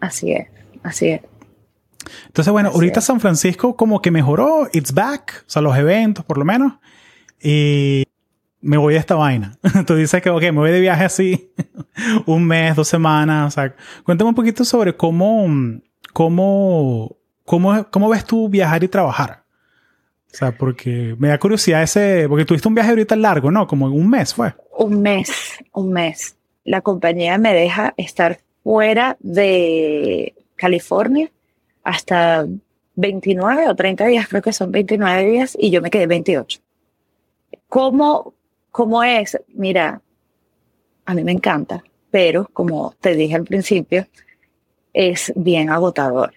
Así 0.00 0.32
es, 0.32 0.48
así 0.82 1.08
es. 1.08 1.20
Entonces, 2.28 2.50
bueno, 2.52 2.70
Así 2.70 2.76
ahorita 2.76 3.00
es. 3.00 3.04
San 3.04 3.20
Francisco 3.20 3.76
como 3.76 4.00
que 4.00 4.10
mejoró, 4.10 4.66
it's 4.72 4.94
back, 4.94 5.44
o 5.46 5.50
sea, 5.50 5.60
los 5.60 5.76
eventos 5.76 6.24
por 6.24 6.38
lo 6.38 6.46
menos, 6.46 6.72
y 7.42 8.04
me 8.60 8.76
voy 8.76 8.94
a 8.94 8.98
esta 8.98 9.16
vaina. 9.16 9.58
Tú 9.86 9.96
dices 9.96 10.22
que, 10.22 10.30
ok, 10.30 10.42
me 10.42 10.52
voy 10.52 10.70
de 10.70 10.80
viaje 10.80 11.04
así, 11.04 11.52
un 12.26 12.46
mes, 12.46 12.76
dos 12.76 12.88
semanas, 12.88 13.48
o 13.48 13.50
sea, 13.50 13.74
cuéntame 14.04 14.30
un 14.30 14.34
poquito 14.34 14.64
sobre 14.64 14.96
cómo, 14.96 15.46
cómo, 16.12 17.16
cómo, 17.44 17.86
cómo 17.90 18.08
ves 18.08 18.24
tú 18.24 18.48
viajar 18.48 18.84
y 18.84 18.88
trabajar. 18.88 19.42
O 20.32 20.34
sea, 20.34 20.56
porque 20.56 21.14
me 21.18 21.28
da 21.28 21.38
curiosidad 21.38 21.82
ese, 21.82 22.26
porque 22.26 22.46
tuviste 22.46 22.66
un 22.66 22.74
viaje 22.74 22.88
ahorita 22.90 23.16
largo, 23.16 23.50
¿no? 23.50 23.66
Como 23.66 23.86
un 23.86 24.08
mes 24.08 24.32
fue. 24.32 24.54
Un 24.78 25.02
mes, 25.02 25.30
un 25.72 25.92
mes. 25.92 26.36
La 26.64 26.80
compañía 26.80 27.36
me 27.36 27.52
deja 27.52 27.92
estar 27.98 28.40
fuera 28.62 29.18
de 29.20 30.34
California 30.56 31.30
hasta 31.84 32.46
29 32.94 33.68
o 33.68 33.74
30 33.74 34.06
días, 34.06 34.28
creo 34.28 34.40
que 34.40 34.52
son 34.54 34.72
29 34.72 35.24
días, 35.24 35.56
y 35.58 35.70
yo 35.70 35.82
me 35.82 35.90
quedé 35.90 36.06
28. 36.06 36.61
¿Cómo, 37.68 38.34
cómo 38.70 39.02
es? 39.02 39.38
Mira, 39.48 40.00
a 41.04 41.14
mí 41.14 41.24
me 41.24 41.32
encanta, 41.32 41.82
pero 42.10 42.48
como 42.52 42.94
te 43.00 43.14
dije 43.14 43.34
al 43.34 43.44
principio, 43.44 44.06
es 44.92 45.32
bien 45.36 45.70
agotador. 45.70 46.34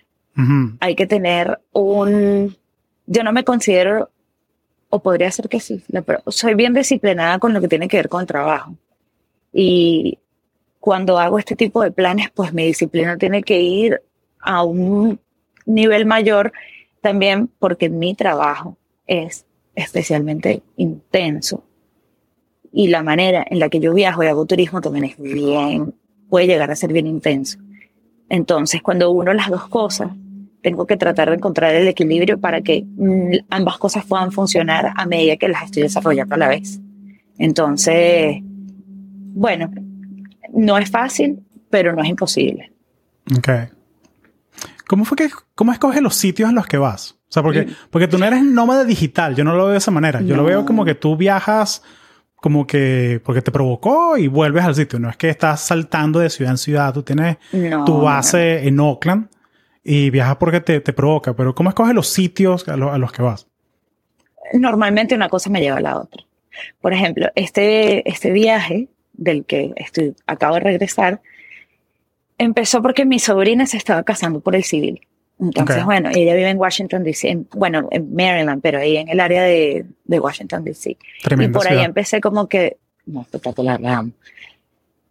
Hay 0.81 0.95
que 0.95 1.07
tener 1.07 1.61
un... 1.71 2.57
Yo 3.05 3.23
no 3.23 3.31
me 3.31 3.45
considero, 3.45 4.09
o 4.89 4.99
podría 5.01 5.31
ser 5.31 5.47
que 5.47 5.61
sí, 5.61 5.81
pero 6.05 6.21
soy 6.27 6.55
bien 6.55 6.73
disciplinada 6.73 7.39
con 7.39 7.53
lo 7.53 7.61
que 7.61 7.69
tiene 7.69 7.87
que 7.87 7.97
ver 7.97 8.09
con 8.09 8.21
el 8.21 8.27
trabajo. 8.27 8.75
Y 9.53 10.19
cuando 10.81 11.17
hago 11.17 11.39
este 11.39 11.55
tipo 11.55 11.81
de 11.81 11.91
planes, 11.91 12.29
pues 12.33 12.53
mi 12.53 12.65
disciplina 12.65 13.17
tiene 13.17 13.43
que 13.43 13.61
ir 13.61 14.01
a 14.39 14.63
un 14.63 15.19
nivel 15.65 16.05
mayor 16.05 16.51
también 17.01 17.47
porque 17.59 17.89
mi 17.89 18.15
trabajo 18.15 18.77
es 19.07 19.45
especialmente 19.75 20.63
intenso. 20.77 21.63
Y 22.71 22.87
la 22.87 23.03
manera 23.03 23.45
en 23.49 23.59
la 23.59 23.69
que 23.69 23.79
yo 23.79 23.93
viajo 23.93 24.23
y 24.23 24.27
hago 24.27 24.45
turismo 24.45 24.81
también 24.81 25.05
es 25.05 25.17
bien, 25.17 25.93
puede 26.29 26.47
llegar 26.47 26.71
a 26.71 26.75
ser 26.75 26.91
bien 26.91 27.07
intenso. 27.07 27.59
Entonces, 28.29 28.81
cuando 28.81 29.11
uno 29.11 29.33
las 29.33 29.49
dos 29.49 29.67
cosas, 29.67 30.11
tengo 30.61 30.87
que 30.87 30.97
tratar 30.97 31.29
de 31.29 31.35
encontrar 31.35 31.75
el 31.75 31.87
equilibrio 31.87 32.39
para 32.39 32.61
que 32.61 32.83
mm, 32.85 33.45
ambas 33.49 33.77
cosas 33.77 34.03
puedan 34.05 34.31
funcionar 34.31 34.93
a 34.95 35.05
medida 35.05 35.37
que 35.37 35.47
las 35.47 35.65
estoy 35.65 35.83
desarrollando 35.83 36.35
a 36.35 36.37
la 36.39 36.47
vez. 36.47 36.79
Entonces, 37.37 38.37
bueno, 38.41 39.69
no 40.53 40.77
es 40.77 40.89
fácil, 40.89 41.39
pero 41.69 41.93
no 41.93 42.01
es 42.01 42.09
imposible. 42.09 42.71
Ok. 43.37 43.49
¿Cómo 44.87 45.05
fue 45.05 45.17
que, 45.17 45.29
cómo 45.55 45.71
escoges 45.71 46.01
los 46.01 46.15
sitios 46.15 46.49
a 46.49 46.51
los 46.51 46.67
que 46.67 46.77
vas? 46.77 47.14
O 47.27 47.31
sea, 47.35 47.43
porque, 47.43 47.67
porque 47.89 48.07
tú 48.07 48.17
no 48.17 48.25
eres 48.25 48.43
nómada 48.43 48.83
digital, 48.85 49.35
yo 49.35 49.43
no 49.43 49.55
lo 49.55 49.63
veo 49.65 49.71
de 49.71 49.77
esa 49.79 49.91
manera. 49.91 50.21
Yo 50.21 50.35
lo 50.35 50.43
veo 50.43 50.65
como 50.65 50.85
que 50.85 50.95
tú 50.95 51.17
viajas 51.17 51.81
como 52.35 52.67
que 52.67 53.19
porque 53.23 53.41
te 53.41 53.51
provocó 53.51 54.17
y 54.17 54.27
vuelves 54.27 54.63
al 54.63 54.75
sitio. 54.75 54.99
No 54.99 55.09
es 55.09 55.17
que 55.17 55.29
estás 55.29 55.61
saltando 55.61 56.19
de 56.19 56.29
ciudad 56.29 56.51
en 56.51 56.57
ciudad, 56.57 56.93
tú 56.93 57.01
tienes 57.03 57.37
No, 57.51 57.83
tu 57.85 57.93
no, 57.97 58.01
base 58.03 58.67
en 58.67 58.79
Oakland 58.79 59.27
y 59.83 60.11
viajas 60.11 60.37
porque 60.37 60.61
te, 60.61 60.79
te 60.81 60.93
provoca. 60.93 61.33
Pero 61.35 61.55
¿cómo 61.55 61.69
escoges 61.69 61.95
los 61.95 62.07
sitios 62.07 62.67
a, 62.69 62.77
lo- 62.77 62.93
a 62.93 62.97
los 62.97 63.11
que 63.11 63.21
vas? 63.23 63.47
normalmente 64.53 65.15
una 65.15 65.27
cosa 65.27 65.49
me 65.49 65.59
lleva 65.59 65.77
a 65.77 65.81
la 65.81 65.97
otra. 65.99 66.23
Por 66.79 66.93
ejemplo, 66.93 67.27
este, 67.35 68.07
este 68.07 68.31
viaje 68.31 68.87
del 69.13 69.43
que 69.45 69.73
estoy, 69.75 70.15
acabo 70.27 70.53
de 70.55 70.61
regresar, 70.61 71.21
empezó 72.37 72.81
porque 72.81 73.05
mi 73.05 73.19
sobrina 73.19 73.65
se 73.65 73.77
estaba 73.77 74.03
casando 74.03 74.39
por 74.41 74.55
el 74.55 74.63
civil. 74.63 75.01
Entonces, 75.39 75.83
bueno, 75.83 76.09
ella 76.13 76.33
vive 76.33 76.49
en 76.49 76.57
Washington, 76.57 77.03
D.C., 77.03 77.45
bueno, 77.51 77.87
en 77.91 78.15
Maryland, 78.15 78.61
pero 78.61 78.79
ahí 78.79 78.97
en 78.97 79.09
el 79.09 79.19
área 79.19 79.43
de, 79.43 79.85
de 80.05 80.19
Washington, 80.19 80.63
D.C. 80.63 80.97
Y 81.39 81.47
por 81.49 81.67
ahí 81.67 81.83
empecé 81.83 82.21
como 82.21 82.47
que, 82.47 82.77
no, 83.05 83.21
espectacular, 83.21 83.79
la 83.81 84.07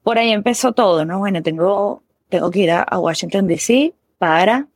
Por 0.03 0.19
ahí 0.19 0.31
empezó 0.31 0.73
todo, 0.73 1.05
¿no? 1.05 1.19
Bueno, 1.19 1.43
tengo, 1.43 2.03
tengo 2.31 2.51
que 2.51 2.61
ir 2.61 2.71
a, 2.71 2.83
a 2.83 2.99
Washington, 2.99 3.47
D.C. 3.47 3.93
para 4.17 4.67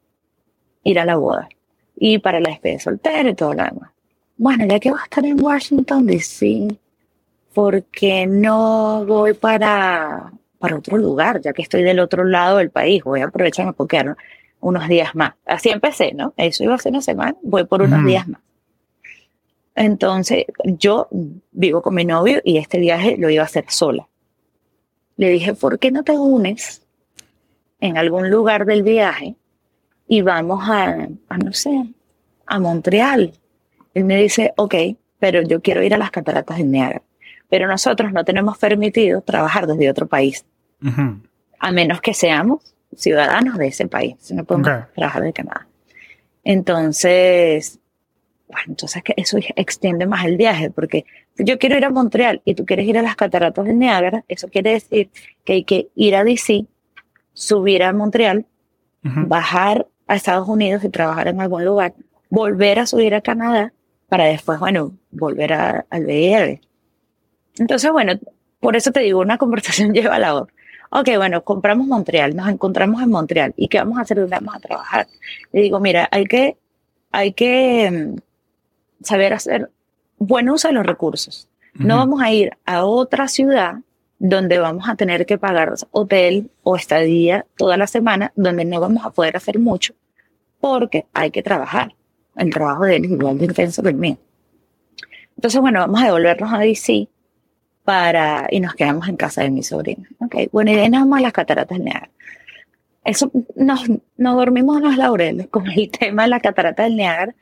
ir 0.84 0.98
a 0.98 1.04
la 1.06 1.16
boda 1.16 1.48
y 1.96 2.18
para 2.18 2.40
la 2.40 2.50
despedida 2.50 2.78
soltera 2.78 3.28
y 3.30 3.34
todo 3.34 3.54
lo 3.54 3.64
demás. 3.64 3.90
Bueno, 4.36 4.66
ya 4.66 4.78
que 4.78 4.90
voy 4.90 5.00
a 5.00 5.04
estar 5.04 5.24
en 5.24 5.42
Washington, 5.42 6.06
D.C., 6.06 6.68
¿por 7.54 7.82
qué 7.84 8.26
no 8.26 9.04
voy 9.06 9.32
para, 9.32 10.30
para 10.58 10.76
otro 10.76 10.98
lugar? 10.98 11.40
Ya 11.40 11.52
que 11.52 11.62
estoy 11.62 11.82
del 11.82 11.98
otro 11.98 12.22
lado 12.22 12.58
del 12.58 12.70
país, 12.70 13.02
voy 13.02 13.22
a 13.22 13.26
aprovechar 13.26 13.66
a 13.66 13.86
quedar 13.86 14.16
unos 14.60 14.88
días 14.88 15.14
más. 15.14 15.34
Así 15.44 15.70
empecé, 15.70 16.12
¿no? 16.14 16.34
Eso 16.36 16.64
iba 16.64 16.74
a 16.74 16.78
ser 16.78 16.92
una 16.92 17.02
semana, 17.02 17.36
voy 17.42 17.64
por 17.64 17.82
unos 17.82 18.04
días 18.04 18.26
más. 18.28 18.40
Entonces, 19.74 20.46
yo 20.64 21.08
vivo 21.52 21.82
con 21.82 21.94
mi 21.94 22.04
novio 22.04 22.40
y 22.44 22.58
este 22.58 22.78
viaje 22.78 23.16
lo 23.16 23.30
iba 23.30 23.42
a 23.42 23.46
hacer 23.46 23.66
sola. 23.68 24.08
Le 25.16 25.30
dije, 25.30 25.54
¿por 25.54 25.78
qué 25.78 25.92
no 25.92 26.02
te 26.02 26.12
unes 26.12 26.82
en 27.80 27.96
algún 27.96 28.30
lugar 28.30 28.66
del 28.66 28.82
viaje 28.82 29.36
y 30.08 30.22
vamos 30.22 30.68
a, 30.68 31.08
a 31.28 31.38
no 31.38 31.52
sé, 31.52 31.94
a 32.46 32.58
Montreal? 32.58 33.32
Él 33.94 34.04
me 34.04 34.20
dice, 34.20 34.52
ok, 34.56 34.74
pero 35.18 35.42
yo 35.42 35.60
quiero 35.60 35.82
ir 35.82 35.94
a 35.94 35.98
las 35.98 36.10
cataratas 36.10 36.58
de 36.58 36.64
Niágara. 36.64 37.02
Pero 37.48 37.66
nosotros 37.66 38.12
no 38.12 38.24
tenemos 38.24 38.58
permitido 38.58 39.22
trabajar 39.22 39.66
desde 39.66 39.90
otro 39.90 40.06
país, 40.06 40.44
a 41.58 41.72
menos 41.72 42.00
que 42.00 42.14
seamos 42.14 42.74
ciudadanos 42.96 43.58
de 43.58 43.68
ese 43.68 43.86
país. 43.86 44.16
No 44.32 44.44
podemos 44.44 44.70
trabajar 44.94 45.22
de 45.22 45.32
Canadá. 45.32 45.66
Entonces, 46.44 47.78
bueno, 48.48 48.64
entonces 48.68 49.02
que 49.02 49.14
eso 49.16 49.38
extiende 49.56 50.06
más 50.06 50.24
el 50.24 50.36
viaje, 50.36 50.70
porque 50.70 51.04
si 51.34 51.44
yo 51.44 51.58
quiero 51.58 51.76
ir 51.76 51.84
a 51.84 51.90
Montreal 51.90 52.40
y 52.44 52.54
tú 52.54 52.64
quieres 52.64 52.86
ir 52.86 52.98
a 52.98 53.02
las 53.02 53.16
cataratas 53.16 53.64
de 53.66 53.74
Niágara, 53.74 54.24
eso 54.28 54.48
quiere 54.48 54.72
decir 54.72 55.10
que 55.44 55.52
hay 55.52 55.64
que 55.64 55.88
ir 55.94 56.16
a 56.16 56.24
DC, 56.24 56.66
subir 57.34 57.82
a 57.82 57.92
Montreal, 57.92 58.46
bajar 59.02 59.86
a 60.06 60.16
Estados 60.16 60.48
Unidos 60.48 60.84
y 60.84 60.88
trabajar 60.88 61.28
en 61.28 61.40
algún 61.40 61.64
lugar, 61.64 61.94
volver 62.30 62.78
a 62.78 62.86
subir 62.86 63.14
a 63.14 63.20
Canadá 63.20 63.72
para 64.08 64.24
después, 64.24 64.58
bueno, 64.58 64.92
volver 65.10 65.52
a, 65.52 65.86
al 65.90 66.04
BR. 66.04 66.60
Entonces, 67.58 67.90
bueno, 67.92 68.14
por 68.60 68.76
eso 68.76 68.90
te 68.90 69.00
digo, 69.00 69.20
una 69.20 69.38
conversación 69.38 69.92
lleva 69.92 70.16
a 70.16 70.18
la 70.18 70.34
otra. 70.34 70.54
Ok, 70.90 71.08
bueno, 71.16 71.44
compramos 71.44 71.86
Montreal, 71.86 72.34
nos 72.34 72.48
encontramos 72.48 73.02
en 73.02 73.10
Montreal. 73.10 73.54
¿Y 73.56 73.68
qué 73.68 73.78
vamos 73.78 73.98
a 73.98 74.02
hacer? 74.02 74.26
Vamos 74.26 74.54
a 74.54 74.60
trabajar. 74.60 75.06
Le 75.52 75.62
digo, 75.62 75.80
mira, 75.80 76.08
hay 76.10 76.24
que, 76.24 76.56
hay 77.12 77.32
que 77.32 77.90
mm, 77.90 79.04
saber 79.04 79.34
hacer 79.34 79.70
buen 80.18 80.48
uso 80.48 80.68
de 80.68 80.74
los 80.74 80.86
recursos. 80.86 81.48
No 81.74 81.96
vamos 81.96 82.20
a 82.20 82.32
ir 82.32 82.56
a 82.64 82.84
otra 82.84 83.28
ciudad 83.28 83.76
donde 84.18 84.58
vamos 84.58 84.88
a 84.88 84.96
tener 84.96 85.26
que 85.26 85.38
pagar 85.38 85.74
hotel 85.92 86.50
o 86.64 86.74
estadía 86.74 87.46
toda 87.56 87.76
la 87.76 87.86
semana, 87.86 88.32
donde 88.34 88.64
no 88.64 88.80
vamos 88.80 89.04
a 89.04 89.10
poder 89.10 89.36
hacer 89.36 89.60
mucho, 89.60 89.94
porque 90.60 91.06
hay 91.12 91.30
que 91.30 91.42
trabajar. 91.42 91.94
El 92.34 92.50
trabajo 92.50 92.84
de 92.84 92.96
él 92.96 93.04
es 93.04 93.10
igual 93.12 93.38
de 93.38 93.44
intenso 93.44 93.82
que 93.82 93.90
el 93.90 93.94
mío. 93.94 94.16
Entonces, 95.36 95.60
bueno, 95.60 95.80
vamos 95.80 96.02
a 96.02 96.06
devolvernos 96.06 96.52
a 96.52 96.58
DC 96.58 97.08
para, 97.88 98.48
y 98.50 98.60
nos 98.60 98.74
quedamos 98.74 99.08
en 99.08 99.16
casa 99.16 99.40
de 99.40 99.48
mi 99.48 99.62
sobrina. 99.62 100.06
Ok, 100.18 100.34
bueno, 100.52 100.70
y 100.70 100.90
nada 100.90 101.06
más 101.06 101.22
las 101.22 101.32
cataratas 101.32 101.78
del 101.78 101.86
Niágara. 101.86 102.10
Eso, 103.02 103.32
nos, 103.56 103.88
nos 104.18 104.36
dormimos 104.36 104.82
los 104.82 104.98
laureles 104.98 105.46
con 105.46 105.66
el 105.70 105.90
tema 105.98 106.24
de 106.24 106.28
la 106.28 106.38
catarata 106.38 106.82
del 106.82 106.96
Niágara 106.96 107.34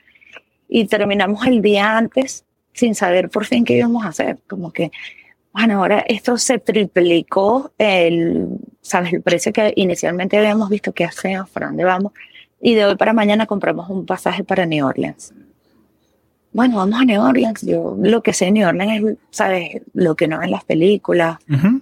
y 0.69 0.85
terminamos 0.85 1.45
el 1.49 1.63
día 1.63 1.99
antes 1.99 2.45
sin 2.73 2.95
saber 2.95 3.29
por 3.29 3.45
fin 3.45 3.65
qué 3.65 3.77
íbamos 3.77 4.05
a 4.05 4.11
hacer. 4.11 4.39
Como 4.47 4.73
que, 4.73 4.93
bueno, 5.53 5.81
ahora 5.81 6.05
esto 6.07 6.39
se 6.39 6.61
triplicó 6.61 7.73
el, 7.77 8.47
¿sabes? 8.83 9.15
El 9.15 9.23
precio 9.23 9.53
que 9.53 9.73
inicialmente 9.75 10.39
habíamos 10.39 10.71
visto 10.71 10.93
que 10.93 11.05
hacemos, 11.05 11.51
para 11.51 11.67
dónde 11.67 11.83
vamos. 11.83 12.13
Y 12.61 12.77
de 12.77 12.85
hoy 12.85 12.95
para 12.95 13.13
mañana 13.13 13.47
compramos 13.47 13.91
un 13.91 14.07
pasaje 14.07 14.45
para 14.45 14.65
New 14.65 14.87
Orleans 14.87 15.35
bueno, 16.57 16.77
vamos 16.77 17.01
a 17.01 17.05
New 17.05 17.23
Orleans. 17.23 17.63
Yo 17.63 17.97
lo 18.01 18.23
que 18.23 18.33
sé 18.33 18.47
de 18.47 18.53
New 18.53 18.69
Orleans 18.69 19.05
es, 19.05 19.17
¿sabes? 19.31 19.83
Lo 19.93 20.15
que 20.17 20.27
no 20.27 20.43
en 20.43 20.51
las 20.51 20.65
películas. 20.65 21.39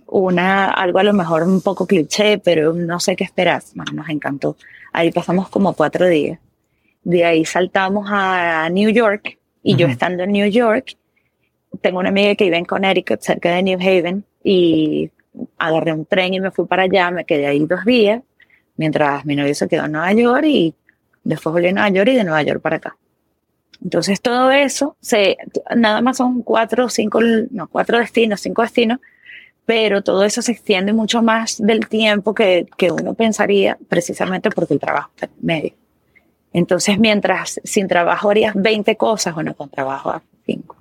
Una, 0.07 0.71
algo 0.71 0.99
a 0.99 1.05
lo 1.05 1.13
mejor 1.13 1.45
un 1.45 1.61
poco 1.61 1.87
cliché, 1.87 2.39
pero 2.39 2.73
no 2.73 2.99
sé 2.99 3.15
qué 3.15 3.23
esperar. 3.25 3.63
nos 3.93 4.09
encantó. 4.09 4.57
Ahí 4.93 5.13
pasamos 5.13 5.49
como 5.49 5.75
cuatro 5.75 6.09
días. 6.09 6.41
De 7.05 7.25
ahí 7.25 7.45
saltamos 7.45 8.09
a 8.11 8.69
New 8.71 8.91
York 8.91 9.39
y 9.63 9.77
yo 9.77 9.87
estando 9.87 10.25
en 10.25 10.33
New 10.33 10.47
York, 10.49 10.97
tengo 11.81 11.99
una 11.99 12.11
amiga 12.11 12.35
que 12.35 12.45
vive 12.45 12.59
en 12.59 12.65
Connecticut, 12.65 13.21
cerca 13.21 13.55
de 13.55 13.63
New 13.63 13.79
Haven, 13.81 14.25
y 14.43 15.11
agarré 15.59 15.93
un 15.93 16.05
tren 16.05 16.35
y 16.35 16.41
me 16.41 16.51
fui 16.51 16.67
para 16.67 16.83
allá, 16.83 17.11
me 17.11 17.25
quedé 17.25 17.47
ahí 17.47 17.65
dos 17.65 17.85
días, 17.85 18.23
mientras 18.77 19.25
mi 19.25 19.37
novio 19.37 19.55
se 19.55 19.69
quedó 19.69 19.87
en 19.87 19.93
Nueva 19.93 20.13
York 20.13 20.45
y 20.47 20.75
después 21.25 21.53
volví 21.53 21.69
a 21.69 21.73
Nueva 21.73 21.89
York 21.89 22.11
y 22.13 22.17
de 22.17 22.25
Nueva 22.25 22.43
York 22.43 22.61
para 22.61 22.77
acá. 22.77 22.97
Entonces 23.85 24.23
todo 24.23 24.51
eso, 24.51 24.97
se, 25.01 25.37
nada 25.77 26.01
más 26.01 26.16
son 26.16 26.42
cuatro, 26.42 26.88
cinco, 26.88 27.20
no, 27.51 27.68
cuatro 27.68 27.99
destinos, 27.99 28.40
cinco 28.40 28.62
destinos, 28.62 28.99
pero 29.66 30.03
todo 30.03 30.25
eso 30.25 30.40
se 30.40 30.53
extiende 30.53 30.92
mucho 30.94 31.23
más 31.23 31.62
del 31.62 31.87
tiempo 31.87 32.35
que, 32.35 32.66
que 32.79 32.90
uno 32.90 33.14
pensaría 33.14 33.79
precisamente 33.88 34.51
porque 34.51 34.75
el 34.75 34.81
trabajo 34.81 35.11
está 35.14 35.27
en 35.27 35.33
medio. 35.47 35.73
Entonces, 36.53 36.99
mientras 36.99 37.61
sin 37.64 37.87
trabajo 37.87 38.31
harías 38.31 38.55
20 38.55 38.97
cosas, 38.97 39.35
bueno, 39.35 39.55
con 39.55 39.68
trabajo 39.68 40.11
a 40.11 40.23
5. 40.47 40.77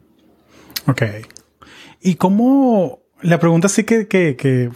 Ok. 0.88 1.02
¿Y 2.02 2.16
cómo, 2.16 3.00
la 3.22 3.39
pregunta 3.39 3.68
sí 3.68 3.84
que, 3.84 4.08
que, 4.08 4.36
que 4.36 4.70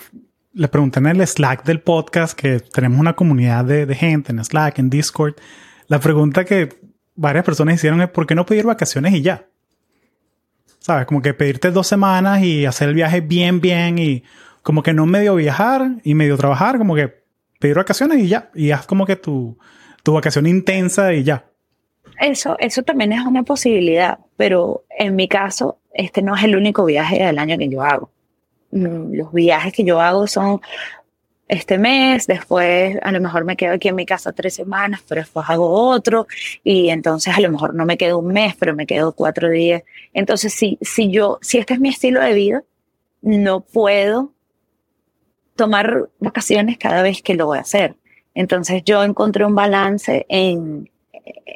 le 0.53 0.67
pregunté 0.67 0.99
en 0.99 1.05
el 1.07 1.25
Slack 1.25 1.63
del 1.63 1.81
podcast, 1.81 2.37
que 2.37 2.59
tenemos 2.59 2.99
una 2.99 3.15
comunidad 3.15 3.63
de, 3.63 3.85
de 3.85 3.95
gente 3.95 4.31
en 4.31 4.43
Slack, 4.43 4.79
en 4.79 4.89
Discord, 4.89 5.35
la 5.87 5.99
pregunta 5.99 6.45
que 6.45 6.86
varias 7.17 7.43
personas 7.43 7.75
hicieron 7.75 8.01
es 8.01 8.09
¿por 8.09 8.25
qué 8.25 8.35
no 8.35 8.45
pedir 8.45 8.65
vacaciones 8.65 9.13
y 9.13 9.21
ya? 9.21 9.47
¿Sabes? 10.79 11.05
Como 11.05 11.21
que 11.21 11.33
pedirte 11.33 11.71
dos 11.71 11.87
semanas 11.87 12.41
y 12.41 12.65
hacer 12.65 12.87
el 12.87 12.95
viaje 12.95 13.19
bien, 13.19 13.59
bien 13.59 13.99
y 13.99 14.23
como 14.63 14.83
que 14.83 14.93
no 14.93 15.05
medio 15.05 15.35
viajar 15.35 15.95
y 16.03 16.13
medio 16.13 16.37
trabajar, 16.37 16.77
como 16.77 16.95
que 16.95 17.23
pedir 17.59 17.75
vacaciones 17.75 18.19
y 18.19 18.27
ya. 18.29 18.49
Y 18.53 18.71
haz 18.71 18.85
como 18.85 19.05
que 19.05 19.17
tu, 19.17 19.57
tu 20.03 20.13
vacación 20.13 20.45
intensa 20.45 21.13
y 21.13 21.23
ya. 21.23 21.45
Eso, 22.21 22.55
eso 22.59 22.83
también 22.83 23.11
es 23.11 23.25
una 23.25 23.43
posibilidad, 23.43 24.19
pero 24.37 24.85
en 24.97 25.15
mi 25.15 25.27
caso, 25.27 25.79
este 25.93 26.21
no 26.21 26.35
es 26.35 26.43
el 26.43 26.55
único 26.55 26.85
viaje 26.85 27.23
del 27.23 27.37
año 27.37 27.57
que 27.57 27.69
yo 27.69 27.81
hago. 27.81 28.11
Mm, 28.71 29.13
los 29.13 29.33
viajes 29.33 29.73
que 29.73 29.83
yo 29.83 29.99
hago 29.99 30.27
son 30.27 30.61
este 31.47 31.77
mes, 31.77 32.27
después 32.27 32.97
a 33.01 33.11
lo 33.11 33.21
mejor 33.21 33.45
me 33.45 33.55
quedo 33.55 33.73
aquí 33.73 33.87
en 33.87 33.95
mi 33.95 34.05
casa 34.05 34.33
tres 34.33 34.53
semanas, 34.53 35.01
pero 35.07 35.21
después 35.21 35.49
hago 35.49 35.69
otro 35.69 36.27
y 36.63 36.89
entonces 36.89 37.35
a 37.35 37.39
lo 37.39 37.49
mejor 37.51 37.73
no 37.73 37.85
me 37.85 37.97
quedo 37.97 38.19
un 38.19 38.33
mes, 38.33 38.55
pero 38.59 38.75
me 38.75 38.85
quedo 38.85 39.13
cuatro 39.13 39.49
días. 39.49 39.83
Entonces, 40.13 40.53
si, 40.53 40.77
si 40.81 41.09
yo, 41.09 41.39
si 41.41 41.57
este 41.57 41.75
es 41.75 41.79
mi 41.79 41.89
estilo 41.89 42.21
de 42.21 42.33
vida, 42.33 42.63
no 43.21 43.61
puedo 43.61 44.33
tomar 45.55 46.09
vacaciones 46.19 46.77
cada 46.77 47.01
vez 47.01 47.21
que 47.21 47.35
lo 47.35 47.47
voy 47.47 47.57
a 47.57 47.61
hacer. 47.61 47.95
Entonces 48.33 48.83
yo 48.85 49.03
encontré 49.03 49.45
un 49.45 49.55
balance 49.55 50.25
en, 50.29 50.89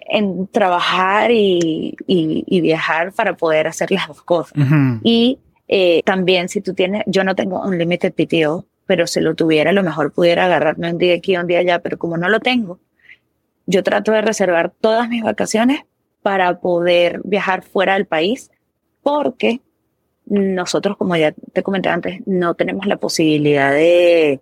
en 0.10 0.47
trabajar 0.47 1.32
y, 1.32 1.95
y, 2.08 2.62
viajar 2.62 3.13
para 3.13 3.38
poder 3.38 3.67
hacer 3.67 3.91
las 3.91 4.08
dos 4.08 4.21
cosas. 4.23 4.54
Y 5.04 5.38
eh, 5.67 6.01
también 6.04 6.49
si 6.49 6.62
tú 6.62 6.73
tienes, 6.73 7.04
yo 7.06 7.23
no 7.23 7.36
tengo 7.36 7.62
un 7.62 7.77
limited 7.77 8.13
PTO, 8.13 8.65
pero 8.91 9.08
si 9.08 9.21
lo 9.21 9.36
tuviera, 9.36 9.69
a 9.69 9.73
lo 9.73 9.84
mejor 9.84 10.12
pudiera 10.12 10.43
agarrarme 10.43 10.91
un 10.91 10.97
día 10.97 11.15
aquí, 11.15 11.38
un 11.38 11.47
día 11.47 11.60
allá, 11.60 11.80
pero 11.80 11.97
como 11.97 12.17
no 12.17 12.27
lo 12.27 12.41
tengo, 12.41 12.77
yo 13.65 13.84
trato 13.84 14.12
de 14.12 14.21
reservar 14.21 14.73
todas 14.82 15.08
mis 15.08 15.23
vacaciones 15.23 15.84
para 16.21 16.60
poder 16.60 17.21
viajar 17.23 17.63
fuera 17.63 17.93
del 17.93 18.06
país, 18.06 18.51
porque 19.01 19.62
nosotros, 20.25 20.97
como 20.97 21.15
ya 21.15 21.34
te 21.54 21.63
comenté 21.63 21.88
antes, 21.88 22.19
no 22.25 22.54
tenemos 22.56 22.86
la 22.86 22.97
posibilidad 22.97 23.71
de, 23.71 24.41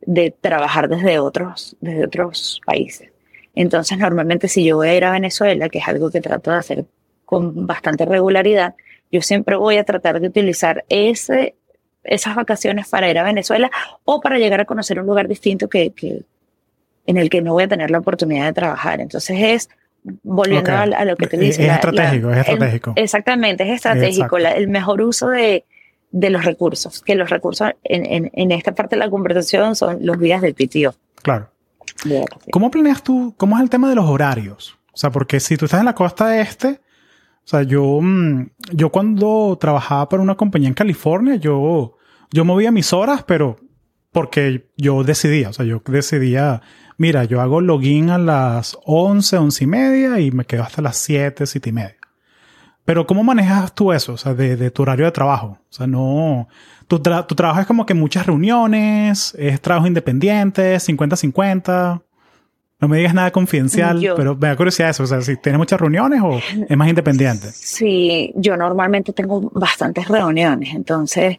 de 0.00 0.34
trabajar 0.40 0.88
desde 0.88 1.18
otros, 1.18 1.76
desde 1.82 2.06
otros 2.06 2.62
países. 2.64 3.10
Entonces, 3.54 3.98
normalmente 3.98 4.48
si 4.48 4.64
yo 4.64 4.76
voy 4.76 4.88
a 4.88 4.96
ir 4.96 5.04
a 5.04 5.12
Venezuela, 5.12 5.68
que 5.68 5.80
es 5.80 5.86
algo 5.86 6.10
que 6.10 6.22
trato 6.22 6.50
de 6.50 6.56
hacer 6.56 6.86
con 7.26 7.66
bastante 7.66 8.06
regularidad, 8.06 8.74
yo 9.10 9.20
siempre 9.20 9.56
voy 9.56 9.76
a 9.76 9.84
tratar 9.84 10.18
de 10.18 10.28
utilizar 10.28 10.86
ese, 10.88 11.56
esas 12.04 12.34
vacaciones 12.34 12.88
para 12.88 13.08
ir 13.10 13.18
a 13.18 13.22
Venezuela 13.22 13.70
o 14.04 14.20
para 14.20 14.38
llegar 14.38 14.60
a 14.60 14.64
conocer 14.64 14.98
un 15.00 15.06
lugar 15.06 15.28
distinto 15.28 15.68
que, 15.68 15.92
que 15.92 16.22
en 17.06 17.16
el 17.16 17.30
que 17.30 17.42
no 17.42 17.52
voy 17.52 17.64
a 17.64 17.68
tener 17.68 17.90
la 17.90 17.98
oportunidad 17.98 18.46
de 18.46 18.52
trabajar. 18.52 19.00
Entonces 19.00 19.36
es 19.40 19.68
volviendo 20.22 20.72
a, 20.72 21.04
lo 21.04 21.16
que 21.16 21.26
te 21.26 21.38
dices. 21.38 21.66
Es 21.66 21.72
estratégico, 21.72 22.30
es 22.32 22.38
estratégico. 22.38 22.92
exactamente, 22.96 23.64
es 23.64 23.70
estratégico. 23.76 24.36
el 24.36 24.68
mejor 24.68 25.00
uso 25.02 25.28
de, 25.28 25.64
de 26.10 26.30
los 26.30 26.44
recursos, 26.44 27.02
que 27.02 27.14
los 27.14 27.30
recursos 27.30 27.70
en, 27.84 28.30
en, 28.32 28.52
esta 28.52 28.74
parte 28.74 28.96
de 28.96 29.00
la 29.00 29.10
conversación 29.10 29.76
son 29.76 29.98
los 30.04 30.18
días 30.18 30.42
del 30.42 30.54
PTO. 30.54 30.94
Claro. 31.22 31.50
¿Cómo 32.50 32.70
planeas 32.70 33.02
tú, 33.02 33.34
cómo 33.36 33.56
es 33.56 33.62
el 33.62 33.70
tema 33.70 33.88
de 33.88 33.94
los 33.94 34.06
horarios? 34.06 34.76
O 34.92 34.96
sea, 34.96 35.10
porque 35.10 35.40
si 35.40 35.56
tú 35.56 35.66
estás 35.66 35.80
en 35.80 35.86
la 35.86 35.94
costa 35.94 36.40
este, 36.40 36.80
o 37.44 37.48
sea, 37.48 37.62
yo, 37.62 38.00
mm, 38.00 38.50
yo 38.72 38.90
cuando 38.90 39.58
trabajaba 39.60 40.08
para 40.08 40.22
una 40.22 40.36
compañía 40.36 40.68
en 40.68 40.74
California, 40.74 41.36
yo, 41.36 41.96
yo 42.30 42.44
movía 42.44 42.70
mis 42.70 42.92
horas, 42.92 43.24
pero 43.24 43.56
porque 44.12 44.70
yo 44.76 45.02
decidía, 45.02 45.48
o 45.48 45.52
sea, 45.52 45.64
yo 45.64 45.82
decidía, 45.86 46.62
mira, 46.98 47.24
yo 47.24 47.40
hago 47.40 47.60
login 47.60 48.10
a 48.10 48.18
las 48.18 48.78
11, 48.84 49.38
11 49.38 49.64
y 49.64 49.66
media 49.66 50.20
y 50.20 50.30
me 50.30 50.44
quedo 50.44 50.62
hasta 50.62 50.82
las 50.82 50.98
7, 50.98 51.46
7 51.46 51.68
y 51.68 51.72
media. 51.72 51.96
Pero 52.84 53.06
¿cómo 53.06 53.22
manejas 53.22 53.74
tú 53.74 53.92
eso? 53.92 54.12
O 54.14 54.16
sea, 54.16 54.34
de, 54.34 54.70
tu 54.70 54.82
horario 54.82 55.04
de 55.04 55.12
trabajo. 55.12 55.58
O 55.60 55.72
sea, 55.72 55.86
no... 55.86 56.48
Tu, 56.88 56.98
tu 56.98 57.34
trabajo 57.34 57.60
es 57.60 57.66
como 57.66 57.86
que 57.86 57.94
muchas 57.94 58.26
reuniones, 58.26 59.34
es 59.38 59.60
trabajo 59.60 59.86
independiente, 59.86 60.76
50-50. 60.76 62.02
No 62.82 62.88
me 62.88 62.96
digas 62.96 63.14
nada 63.14 63.30
confidencial, 63.30 64.00
pero 64.16 64.34
me 64.34 64.48
da 64.48 64.56
curiosidad 64.56 64.90
eso. 64.90 65.04
O 65.04 65.06
sea, 65.06 65.20
si 65.20 65.36
tienes 65.36 65.56
muchas 65.56 65.80
reuniones 65.80 66.20
o 66.20 66.40
es 66.68 66.76
más 66.76 66.88
independiente. 66.88 67.52
Sí, 67.52 68.32
yo 68.34 68.56
normalmente 68.56 69.12
tengo 69.12 69.40
bastantes 69.54 70.08
reuniones. 70.08 70.74
Entonces, 70.74 71.38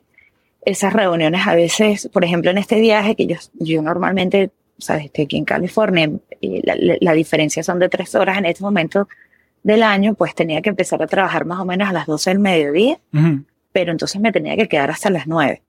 esas 0.63 0.93
reuniones 0.93 1.45
a 1.45 1.53
veces, 1.53 2.09
por 2.13 2.23
ejemplo, 2.23 2.49
en 2.49 2.59
este 2.59 2.79
viaje 2.79 3.17
que 3.17 3.27
yo, 3.27 3.35
yo 3.55 3.81
normalmente, 3.81 4.51
sabes, 4.77 5.03
estoy 5.03 5.25
aquí 5.25 5.35
en 5.35 5.43
California, 5.43 6.09
y 6.39 6.65
la, 6.65 6.77
la 6.77 7.11
diferencia 7.11 7.61
son 7.61 7.77
de 7.77 7.89
tres 7.89 8.15
horas 8.15 8.37
en 8.37 8.45
este 8.45 8.63
momento 8.63 9.09
del 9.63 9.83
año, 9.83 10.13
pues 10.13 10.33
tenía 10.35 10.61
que 10.61 10.69
empezar 10.69 11.03
a 11.03 11.07
trabajar 11.07 11.43
más 11.43 11.59
o 11.59 11.65
menos 11.65 11.89
a 11.89 11.91
las 11.91 12.05
12 12.05 12.29
del 12.29 12.39
mediodía, 12.39 12.99
pero 13.73 13.91
entonces 13.91 14.21
me 14.21 14.31
tenía 14.31 14.55
que 14.55 14.69
quedar 14.69 14.91
hasta 14.91 15.09
las 15.09 15.27
9. 15.27 15.61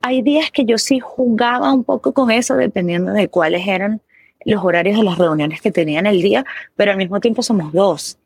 Hay 0.00 0.22
días 0.22 0.50
que 0.50 0.64
yo 0.64 0.78
sí 0.78 1.00
jugaba 1.00 1.70
un 1.70 1.84
poco 1.84 2.14
con 2.14 2.30
eso, 2.30 2.56
dependiendo 2.56 3.12
de 3.12 3.28
cuáles 3.28 3.68
eran 3.68 4.00
los 4.44 4.64
horarios 4.64 4.96
de 4.96 5.04
las 5.04 5.18
reuniones 5.18 5.60
que 5.60 5.70
tenía 5.70 6.00
en 6.00 6.06
el 6.06 6.22
día, 6.22 6.44
pero 6.76 6.92
al 6.92 6.96
mismo 6.96 7.20
tiempo 7.20 7.42
somos 7.42 7.72
dos. 7.72 8.18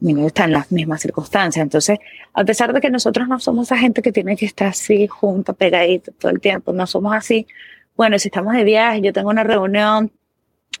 Y 0.00 0.12
no 0.12 0.26
están 0.26 0.50
en 0.50 0.52
las 0.52 0.70
mismas 0.70 1.00
circunstancias. 1.00 1.62
Entonces, 1.62 1.98
a 2.34 2.44
pesar 2.44 2.72
de 2.72 2.80
que 2.80 2.90
nosotros 2.90 3.28
no 3.28 3.40
somos 3.40 3.68
esa 3.68 3.78
gente 3.78 4.02
que 4.02 4.12
tiene 4.12 4.36
que 4.36 4.44
estar 4.44 4.68
así 4.68 5.06
junto, 5.06 5.54
pegadito 5.54 6.12
todo 6.12 6.30
el 6.32 6.40
tiempo, 6.40 6.72
no 6.72 6.86
somos 6.86 7.14
así. 7.14 7.46
Bueno, 7.96 8.18
si 8.18 8.28
estamos 8.28 8.54
de 8.54 8.64
viaje, 8.64 9.00
yo 9.00 9.12
tengo 9.12 9.30
una 9.30 9.42
reunión, 9.42 10.12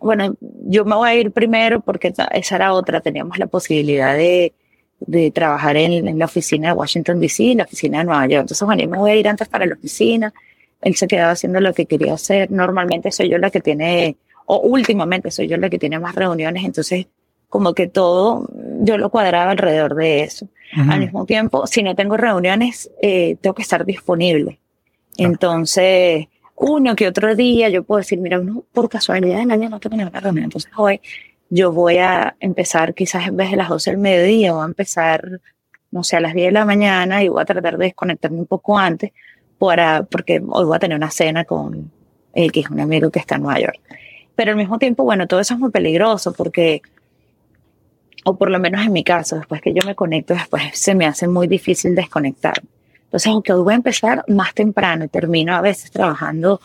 bueno, 0.00 0.36
yo 0.40 0.84
me 0.84 0.96
voy 0.96 1.08
a 1.08 1.14
ir 1.14 1.30
primero 1.30 1.80
porque 1.80 2.12
esa 2.32 2.56
era 2.56 2.72
otra. 2.72 3.00
Teníamos 3.00 3.38
la 3.38 3.46
posibilidad 3.46 4.14
de, 4.14 4.52
de 5.00 5.30
trabajar 5.30 5.76
en, 5.76 6.08
en, 6.08 6.18
la 6.18 6.26
oficina 6.26 6.68
de 6.68 6.74
Washington, 6.74 7.20
D.C. 7.20 7.42
y 7.42 7.54
la 7.54 7.64
oficina 7.64 7.98
de 7.98 8.04
Nueva 8.04 8.26
York. 8.26 8.42
Entonces, 8.42 8.66
bueno, 8.66 8.82
yo 8.82 8.88
me 8.88 8.98
voy 8.98 9.10
a 9.12 9.16
ir 9.16 9.28
antes 9.28 9.48
para 9.48 9.66
la 9.66 9.74
oficina. 9.74 10.32
Él 10.80 10.94
se 10.96 11.06
quedaba 11.06 11.32
haciendo 11.32 11.60
lo 11.60 11.72
que 11.72 11.86
quería 11.86 12.14
hacer. 12.14 12.50
Normalmente 12.50 13.10
soy 13.12 13.30
yo 13.30 13.38
la 13.38 13.50
que 13.50 13.60
tiene, 13.60 14.16
o 14.46 14.58
últimamente 14.60 15.30
soy 15.30 15.48
yo 15.48 15.56
la 15.56 15.68
que 15.68 15.78
tiene 15.78 15.98
más 15.98 16.14
reuniones. 16.14 16.64
Entonces, 16.64 17.06
como 17.48 17.74
que 17.74 17.86
todo 17.86 18.48
yo 18.80 18.98
lo 18.98 19.10
cuadraba 19.10 19.50
alrededor 19.50 19.94
de 19.94 20.22
eso. 20.22 20.48
Al 20.76 21.00
mismo 21.00 21.24
tiempo, 21.24 21.66
si 21.66 21.82
no 21.82 21.94
tengo 21.94 22.16
reuniones, 22.16 22.90
eh, 23.00 23.36
tengo 23.40 23.54
que 23.54 23.62
estar 23.62 23.86
disponible. 23.86 24.58
Entonces, 25.16 26.26
uno 26.56 26.96
que 26.96 27.06
otro 27.06 27.34
día 27.34 27.68
yo 27.68 27.84
puedo 27.84 27.98
decir, 27.98 28.18
mira, 28.18 28.40
uno 28.40 28.64
por 28.72 28.88
casualidad 28.88 29.40
en 29.40 29.52
año 29.52 29.68
no 29.68 29.80
tengo 29.80 29.96
ninguna 29.96 30.20
reunión, 30.20 30.44
entonces 30.44 30.70
hoy 30.76 31.00
yo 31.48 31.72
voy 31.72 31.98
a 31.98 32.36
empezar 32.40 32.94
quizás 32.94 33.28
en 33.28 33.36
vez 33.36 33.50
de 33.50 33.56
las 33.56 33.68
12 33.68 33.90
del 33.90 34.00
mediodía, 34.00 34.52
voy 34.52 34.62
a 34.62 34.66
empezar, 34.66 35.40
no 35.90 36.02
sé, 36.02 36.16
a 36.16 36.20
las 36.20 36.34
10 36.34 36.48
de 36.48 36.52
la 36.52 36.64
mañana 36.64 37.22
y 37.22 37.28
voy 37.28 37.42
a 37.42 37.44
tratar 37.44 37.78
de 37.78 37.86
desconectarme 37.86 38.38
un 38.38 38.46
poco 38.46 38.78
antes 38.78 39.12
para, 39.58 40.02
porque 40.02 40.42
hoy 40.46 40.64
voy 40.64 40.76
a 40.76 40.80
tener 40.80 40.96
una 40.96 41.10
cena 41.10 41.44
con 41.44 41.90
el 42.34 42.52
que 42.52 42.60
es 42.60 42.70
un 42.70 42.80
amigo 42.80 43.10
que 43.10 43.20
está 43.20 43.36
en 43.36 43.42
Nueva 43.42 43.60
York. 43.60 43.80
Pero 44.36 44.52
al 44.52 44.56
mismo 44.56 44.78
tiempo, 44.78 45.02
bueno, 45.02 45.26
todo 45.26 45.40
eso 45.40 45.54
es 45.54 45.60
muy 45.60 45.70
peligroso 45.70 46.32
porque, 46.32 46.82
o 48.24 48.36
por 48.36 48.50
lo 48.50 48.60
menos 48.60 48.84
en 48.84 48.92
mi 48.92 49.02
caso, 49.02 49.36
después 49.36 49.60
que 49.62 49.72
yo 49.72 49.80
me 49.86 49.94
conecto, 49.94 50.34
después 50.34 50.62
se 50.74 50.94
me 50.94 51.06
hace 51.06 51.26
muy 51.26 51.48
difícil 51.48 51.94
desconectarme. 51.94 52.68
Entonces, 53.04 53.32
aunque 53.32 53.52
hoy 53.52 53.62
voy 53.62 53.72
a 53.72 53.76
empezar 53.76 54.24
más 54.28 54.52
temprano 54.52 55.04
y 55.04 55.08
termino 55.08 55.54
a 55.54 55.60
veces 55.60 55.90
trabajando 55.90 56.60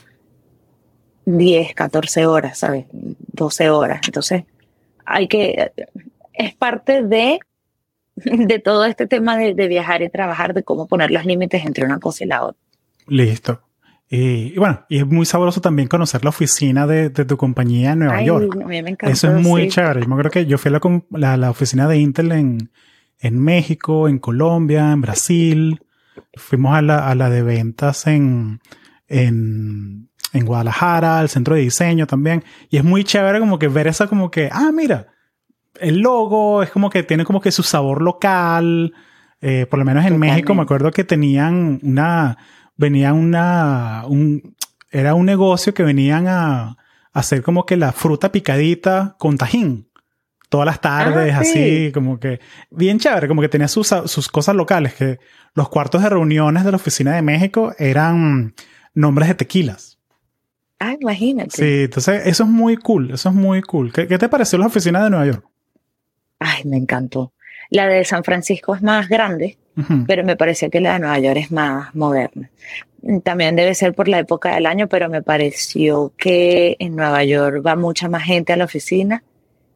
10, 1.25 1.73
14 1.73 2.25
horas, 2.25 2.57
¿sabes? 2.57 2.85
12 2.91 3.69
horas. 3.69 4.01
Entonces, 4.05 4.43
hay 5.05 5.27
que, 5.27 5.71
es 6.33 6.53
parte 6.55 7.03
de, 7.03 7.39
de 8.15 8.59
todo 8.59 8.85
este 8.85 9.07
tema 9.07 9.37
de, 9.37 9.53
viajar 9.53 10.01
y 10.01 10.09
trabajar, 10.09 10.53
de 10.53 10.63
cómo 10.63 10.87
poner 10.87 11.11
los 11.11 11.25
límites 11.25 11.65
entre 11.65 11.85
una 11.85 11.99
cosa 11.99 12.23
y 12.23 12.27
la 12.27 12.43
otra. 12.43 12.61
Listo. 13.07 13.61
Y, 14.13 14.57
bueno, 14.57 14.85
y 14.89 14.97
es 14.97 15.07
muy 15.07 15.25
sabroso 15.25 15.61
también 15.61 15.87
conocer 15.87 16.25
la 16.25 16.31
oficina 16.31 16.85
de, 16.85 17.11
tu 17.11 17.37
compañía 17.37 17.93
en 17.93 17.99
Nueva 17.99 18.21
York. 18.21 18.57
A 18.61 18.67
mí 18.67 18.81
me 18.81 18.89
encanta. 18.89 19.09
Eso 19.09 19.33
es 19.33 19.41
muy 19.41 19.69
chévere. 19.69 20.01
Yo 20.01 20.17
creo 20.17 20.29
que 20.29 20.45
yo 20.45 20.57
fui 20.57 20.69
a 20.69 20.81
la, 21.11 21.37
la, 21.37 21.49
oficina 21.49 21.87
de 21.87 21.97
Intel 21.97 22.33
en, 22.33 22.71
en 23.19 23.39
México, 23.39 24.09
en 24.09 24.19
Colombia, 24.19 24.91
en 24.91 24.99
Brasil. 24.99 25.79
Fuimos 26.33 26.75
a 26.75 26.81
la, 26.81 27.07
a 27.07 27.15
la 27.15 27.29
de 27.29 27.41
ventas 27.41 28.05
en, 28.05 28.59
en, 29.07 30.09
en 30.33 30.45
Guadalajara, 30.45 31.19
al 31.19 31.29
centro 31.29 31.55
de 31.55 31.61
diseño 31.61 32.05
también. 32.05 32.43
Y 32.69 32.75
es 32.75 32.83
muy 32.83 33.05
chévere 33.05 33.39
como 33.39 33.59
que 33.59 33.69
ver 33.69 33.87
esa 33.87 34.07
como 34.07 34.29
que, 34.29 34.49
ah, 34.51 34.71
mira, 34.73 35.07
el 35.79 35.99
logo 36.01 36.63
es 36.63 36.69
como 36.69 36.89
que 36.89 37.03
tiene 37.03 37.23
como 37.23 37.39
que 37.39 37.53
su 37.53 37.63
sabor 37.63 38.01
local. 38.01 38.91
Eh, 39.39 39.67
por 39.69 39.79
lo 39.79 39.85
menos 39.85 40.05
en 40.05 40.19
México 40.19 40.53
me 40.53 40.63
acuerdo 40.63 40.91
que 40.91 41.05
tenían 41.05 41.79
una, 41.81 42.37
venían 42.81 43.15
una, 43.15 44.03
un, 44.07 44.55
era 44.89 45.13
un 45.13 45.25
negocio 45.25 45.73
que 45.73 45.83
venían 45.83 46.27
a, 46.27 46.77
hacer 47.13 47.43
como 47.43 47.65
que 47.65 47.77
la 47.77 47.91
fruta 47.91 48.31
picadita 48.31 49.15
con 49.19 49.37
tajín 49.37 49.87
todas 50.47 50.65
las 50.65 50.81
tardes, 50.81 51.33
ah, 51.33 51.39
así, 51.39 51.91
como 51.93 52.19
que 52.19 52.41
bien 52.69 52.99
chévere, 52.99 53.29
como 53.29 53.41
que 53.41 53.47
tenía 53.47 53.69
sus, 53.69 53.87
sus 54.05 54.27
cosas 54.27 54.53
locales, 54.53 54.93
que 54.93 55.17
los 55.53 55.69
cuartos 55.69 56.03
de 56.03 56.09
reuniones 56.09 56.65
de 56.65 56.71
la 56.71 56.75
oficina 56.75 57.15
de 57.15 57.21
México 57.21 57.73
eran 57.79 58.53
nombres 58.93 59.29
de 59.29 59.35
tequilas. 59.35 59.97
Ah, 60.77 60.97
imagínate. 60.99 61.51
Sí, 61.51 61.83
entonces 61.85 62.23
eso 62.25 62.43
es 62.43 62.49
muy 62.49 62.75
cool, 62.75 63.11
eso 63.11 63.29
es 63.29 63.35
muy 63.35 63.61
cool. 63.61 63.93
¿Qué, 63.93 64.05
te 64.05 64.27
pareció 64.27 64.57
la 64.59 64.65
oficina 64.65 65.01
de 65.01 65.09
Nueva 65.09 65.25
York? 65.25 65.45
Ay, 66.39 66.63
me 66.65 66.75
encantó. 66.75 67.31
La 67.71 67.87
de 67.87 68.03
San 68.03 68.23
Francisco 68.25 68.75
es 68.75 68.81
más 68.81 69.07
grande, 69.07 69.57
pero 70.05 70.25
me 70.25 70.35
pareció 70.35 70.69
que 70.69 70.81
la 70.81 70.93
de 70.93 70.99
Nueva 70.99 71.19
York 71.19 71.37
es 71.37 71.51
más 71.51 71.95
moderna. 71.95 72.51
También 73.23 73.55
debe 73.55 73.73
ser 73.73 73.93
por 73.93 74.09
la 74.09 74.19
época 74.19 74.53
del 74.53 74.65
año, 74.65 74.87
pero 74.87 75.09
me 75.09 75.23
pareció 75.23 76.11
que 76.17 76.75
en 76.79 76.97
Nueva 76.97 77.23
York 77.23 77.65
va 77.65 77.77
mucha 77.77 78.09
más 78.09 78.23
gente 78.23 78.51
a 78.51 78.57
la 78.57 78.65
oficina 78.65 79.23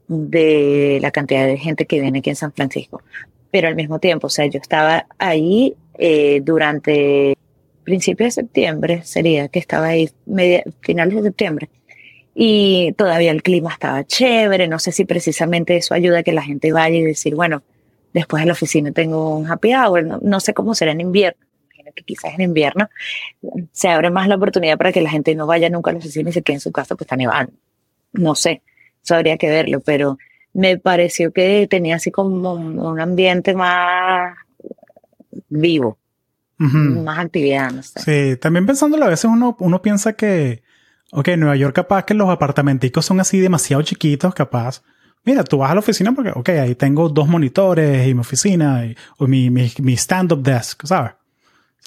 de 0.09 0.99
la 1.01 1.11
cantidad 1.11 1.47
de 1.47 1.57
gente 1.57 1.85
que 1.85 2.01
viene 2.01 2.19
aquí 2.19 2.29
en 2.29 2.35
San 2.35 2.51
Francisco. 2.51 3.01
Pero 3.49 3.69
al 3.69 3.75
mismo 3.75 3.99
tiempo, 3.99 4.27
o 4.27 4.29
sea, 4.29 4.45
yo 4.45 4.59
estaba 4.59 5.07
ahí 5.17 5.75
eh, 5.97 6.41
durante 6.43 7.37
principios 7.85 8.35
de 8.35 8.41
septiembre, 8.41 9.03
sería 9.03 9.47
que 9.47 9.59
estaba 9.59 9.87
ahí 9.87 10.09
media, 10.25 10.63
finales 10.81 11.15
de 11.15 11.23
septiembre, 11.23 11.69
y 12.33 12.91
todavía 12.97 13.31
el 13.31 13.41
clima 13.41 13.71
estaba 13.71 14.03
chévere, 14.03 14.67
no 14.67 14.79
sé 14.79 14.91
si 14.91 15.05
precisamente 15.05 15.77
eso 15.77 15.93
ayuda 15.93 16.19
a 16.19 16.23
que 16.23 16.33
la 16.33 16.41
gente 16.41 16.73
vaya 16.73 16.97
y 16.97 17.03
decir, 17.03 17.33
bueno, 17.33 17.63
después 18.15 18.41
de 18.41 18.47
la 18.47 18.53
oficina 18.53 18.91
tengo 18.91 19.37
un 19.37 19.45
happy 19.51 19.75
hour, 19.75 20.03
no, 20.05 20.19
no 20.21 20.39
sé 20.39 20.53
cómo 20.53 20.73
será 20.73 20.93
en 20.93 21.01
invierno, 21.01 21.45
que 21.93 22.03
quizás 22.03 22.33
en 22.33 22.41
invierno 22.41 22.89
se 23.71 23.89
abre 23.89 24.09
más 24.09 24.27
la 24.27 24.35
oportunidad 24.35 24.77
para 24.77 24.91
que 24.91 25.01
la 25.01 25.09
gente 25.09 25.35
no 25.35 25.45
vaya 25.45 25.69
nunca 25.69 25.91
a 25.91 25.93
la 25.93 25.99
oficina 25.99 26.29
y 26.29 26.33
se 26.33 26.41
quede 26.41 26.55
en 26.55 26.61
su 26.61 26.71
casa, 26.71 26.95
pues 26.95 27.05
está 27.05 27.15
nevando, 27.15 27.53
no 28.13 28.35
sé, 28.35 28.63
eso 29.03 29.15
habría 29.15 29.37
que 29.37 29.49
verlo, 29.49 29.81
pero 29.81 30.17
me 30.53 30.77
pareció 30.77 31.31
que 31.31 31.67
tenía 31.69 31.97
así 31.97 32.09
como 32.09 32.53
un 32.53 32.99
ambiente 32.99 33.53
más 33.53 34.35
vivo, 35.49 35.97
más 36.57 37.19
actividad, 37.19 37.71
no 37.71 37.83
sé. 37.83 37.99
Sí, 37.99 38.39
también 38.39 38.65
pensándolo, 38.65 39.05
a 39.05 39.09
veces 39.09 39.25
uno, 39.25 39.57
uno 39.59 39.81
piensa 39.81 40.13
que, 40.13 40.63
ok, 41.11 41.27
en 41.27 41.41
Nueva 41.41 41.57
York 41.57 41.75
capaz 41.75 42.05
que 42.05 42.13
los 42.13 42.29
apartamenticos 42.29 43.05
son 43.05 43.19
así 43.19 43.39
demasiado 43.39 43.83
chiquitos, 43.83 44.33
capaz. 44.33 44.83
Mira, 45.25 45.43
tú 45.43 45.57
vas 45.57 45.71
a 45.71 45.73
la 45.73 45.79
oficina 45.79 46.13
porque, 46.13 46.31
ok, 46.33 46.49
ahí 46.49 46.75
tengo 46.75 47.09
dos 47.09 47.27
monitores 47.27 48.07
y 48.07 48.13
mi 48.13 48.21
oficina 48.21 48.85
y, 48.85 48.95
o 49.17 49.27
mi, 49.27 49.49
mi, 49.49 49.71
mi 49.79 49.93
stand-up 49.93 50.41
desk, 50.41 50.85
¿sabes? 50.85 51.13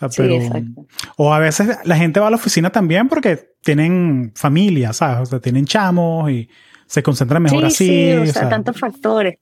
O, 0.01 0.09
sí, 0.11 0.23
exacto. 0.23 0.87
o 1.17 1.35
a 1.35 1.41
veces 1.41 1.77
la 1.85 1.97
gente 1.97 2.21
va 2.21 2.29
a 2.29 2.31
la 2.31 2.37
oficina 2.37 2.71
también 2.71 3.09
porque 3.09 3.53
tienen 3.63 4.33
familia, 4.35 4.93
¿sabes? 4.93 5.21
O 5.21 5.27
sea, 5.27 5.41
tienen 5.41 5.65
chamos 5.65 6.31
y 6.31 6.49
se 6.87 7.03
concentra 7.03 7.41
mejor 7.41 7.65
así. 7.65 7.87
Sí, 7.87 8.13
o, 8.13 8.27
sea, 8.27 8.49
tantos 8.49 8.79
factores. 8.79 9.39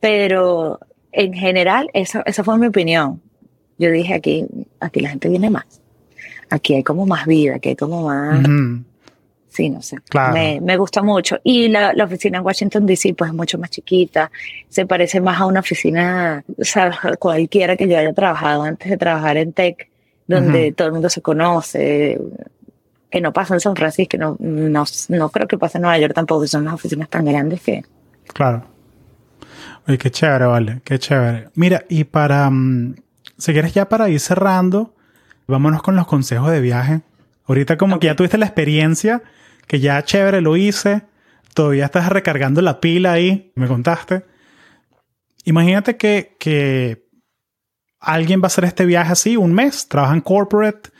Pero 0.00 0.80
en 1.12 1.32
general, 1.32 1.88
esa, 1.94 2.22
esa 2.26 2.42
fue 2.42 2.58
mi 2.58 2.66
opinión. 2.66 3.22
Yo 3.78 3.90
dije 3.90 4.14
aquí, 4.14 4.46
aquí 4.80 5.00
la 5.00 5.10
gente 5.10 5.28
viene 5.28 5.50
más. 5.50 5.80
Aquí 6.50 6.74
hay 6.74 6.82
como 6.82 7.06
más 7.06 7.26
vida, 7.26 7.56
aquí 7.56 7.70
hay 7.70 7.76
como 7.76 8.06
más. 8.06 8.44
Sí, 9.56 9.70
no 9.70 9.80
sé. 9.80 9.96
Me, 10.32 10.60
me, 10.60 10.76
gusta 10.76 11.02
mucho. 11.02 11.38
Y 11.42 11.68
la, 11.68 11.92
la, 11.94 12.04
oficina 12.04 12.38
en 12.38 12.44
Washington 12.44 12.84
DC, 12.84 13.14
pues 13.14 13.30
es 13.30 13.34
mucho 13.34 13.58
más 13.58 13.70
chiquita. 13.70 14.30
Se 14.68 14.86
parece 14.86 15.20
más 15.20 15.40
a 15.40 15.46
una 15.46 15.60
oficina, 15.60 16.44
o 16.58 16.64
sea, 16.64 16.90
cualquiera 17.18 17.76
que 17.76 17.88
yo 17.88 17.98
haya 17.98 18.12
trabajado 18.12 18.62
antes 18.62 18.90
de 18.90 18.96
trabajar 18.96 19.38
en 19.38 19.52
tech, 19.52 19.88
donde 20.26 20.72
todo 20.72 20.88
el 20.88 20.92
mundo 20.92 21.08
se 21.08 21.22
conoce, 21.22 22.20
que 23.10 23.20
no 23.20 23.32
pasa 23.32 23.54
en 23.54 23.60
San 23.60 23.76
Francisco, 23.76 24.18
no, 24.18 24.36
no, 24.38 24.84
no 25.08 25.28
creo 25.30 25.48
que 25.48 25.56
pase 25.56 25.78
en 25.78 25.82
Nueva 25.82 25.98
York 25.98 26.14
tampoco, 26.14 26.46
son 26.46 26.64
las 26.64 26.74
oficinas 26.74 27.08
tan 27.08 27.24
grandes 27.24 27.62
que... 27.62 27.84
Claro. 28.32 28.64
Oye, 29.88 29.98
qué 29.98 30.10
chévere, 30.10 30.46
vale, 30.46 30.80
qué 30.84 30.98
chévere. 30.98 31.48
Mira, 31.54 31.84
y 31.88 32.04
para, 32.04 32.50
mm, 32.50 32.96
si 33.38 33.52
quieres 33.52 33.72
ya 33.72 33.88
para 33.88 34.08
ir 34.08 34.20
cerrando, 34.20 34.94
vámonos 35.46 35.82
con 35.82 35.94
los 35.94 36.06
consejos 36.06 36.50
de 36.50 36.60
viaje. 36.60 37.02
Ahorita 37.46 37.76
como 37.76 38.00
que 38.00 38.08
ya 38.08 38.16
tuviste 38.16 38.38
la 38.38 38.46
experiencia, 38.46 39.22
que 39.66 39.80
ya 39.80 40.02
chévere 40.02 40.40
lo 40.40 40.56
hice, 40.56 41.02
todavía 41.54 41.86
estás 41.86 42.08
recargando 42.08 42.62
la 42.62 42.80
pila 42.80 43.12
ahí, 43.12 43.52
me 43.56 43.66
contaste. 43.66 44.24
Imagínate 45.44 45.96
que, 45.96 46.36
que 46.38 47.06
alguien 48.00 48.40
va 48.40 48.44
a 48.44 48.46
hacer 48.48 48.64
este 48.64 48.84
viaje 48.84 49.12
así, 49.12 49.36
un 49.36 49.52
mes, 49.52 49.88
trabaja 49.88 50.14
en 50.14 50.20
corporate. 50.20 50.90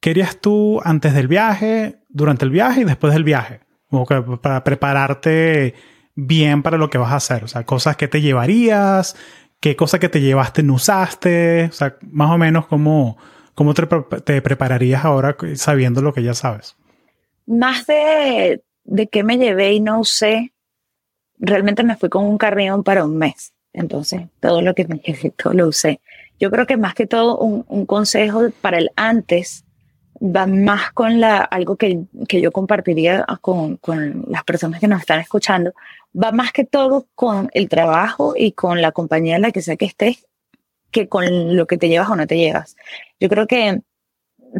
¿Qué 0.00 0.10
harías 0.10 0.40
tú 0.40 0.80
antes 0.84 1.14
del 1.14 1.28
viaje, 1.28 2.02
durante 2.08 2.44
el 2.44 2.50
viaje 2.50 2.80
y 2.80 2.84
después 2.84 3.12
del 3.12 3.24
viaje? 3.24 3.60
Como 3.88 4.06
que 4.06 4.20
para 4.40 4.64
prepararte 4.64 5.74
bien 6.14 6.62
para 6.62 6.78
lo 6.78 6.90
que 6.90 6.98
vas 6.98 7.12
a 7.12 7.16
hacer. 7.16 7.44
O 7.44 7.48
sea, 7.48 7.64
cosas 7.64 7.96
que 7.96 8.08
te 8.08 8.20
llevarías, 8.20 9.16
qué 9.60 9.76
cosas 9.76 10.00
que 10.00 10.08
te 10.08 10.20
llevaste 10.20 10.62
no 10.62 10.74
usaste. 10.74 11.66
O 11.66 11.72
sea, 11.72 11.96
más 12.02 12.30
o 12.30 12.38
menos 12.38 12.66
cómo, 12.66 13.18
cómo 13.54 13.74
te, 13.74 13.86
te 14.24 14.42
prepararías 14.42 15.04
ahora 15.04 15.36
sabiendo 15.54 16.02
lo 16.02 16.12
que 16.12 16.22
ya 16.22 16.34
sabes. 16.34 16.76
Más 17.46 17.86
de, 17.86 18.62
de 18.84 19.06
qué 19.08 19.24
me 19.24 19.38
llevé 19.38 19.72
y 19.74 19.80
no 19.80 20.00
usé, 20.00 20.52
realmente 21.38 21.82
me 21.82 21.96
fui 21.96 22.08
con 22.08 22.24
un 22.24 22.38
carrión 22.38 22.82
para 22.82 23.04
un 23.04 23.16
mes. 23.16 23.52
Entonces, 23.72 24.22
todo 24.40 24.62
lo 24.62 24.74
que 24.74 24.86
me 24.86 24.96
llevé, 25.04 25.30
todo 25.30 25.52
lo 25.52 25.68
usé. 25.68 26.00
Yo 26.38 26.50
creo 26.50 26.66
que 26.66 26.76
más 26.76 26.94
que 26.94 27.06
todo 27.06 27.38
un, 27.38 27.64
un 27.68 27.86
consejo 27.86 28.50
para 28.60 28.78
el 28.78 28.90
antes 28.96 29.64
va 30.22 30.46
más 30.46 30.92
con 30.92 31.20
la, 31.20 31.38
algo 31.38 31.76
que, 31.76 32.04
que 32.28 32.40
yo 32.40 32.52
compartiría 32.52 33.26
con, 33.40 33.76
con, 33.78 34.24
las 34.28 34.44
personas 34.44 34.80
que 34.80 34.86
nos 34.86 35.00
están 35.00 35.20
escuchando, 35.20 35.72
va 36.14 36.30
más 36.30 36.52
que 36.52 36.64
todo 36.64 37.06
con 37.14 37.50
el 37.54 37.68
trabajo 37.68 38.34
y 38.36 38.52
con 38.52 38.80
la 38.80 38.92
compañía 38.92 39.36
en 39.36 39.42
la 39.42 39.50
que 39.50 39.62
sea 39.62 39.76
que 39.76 39.86
estés, 39.86 40.26
que 40.90 41.08
con 41.08 41.56
lo 41.56 41.66
que 41.66 41.76
te 41.76 41.88
llevas 41.88 42.10
o 42.10 42.16
no 42.16 42.26
te 42.26 42.36
llevas. 42.36 42.76
Yo 43.18 43.28
creo 43.28 43.46
que 43.46 43.80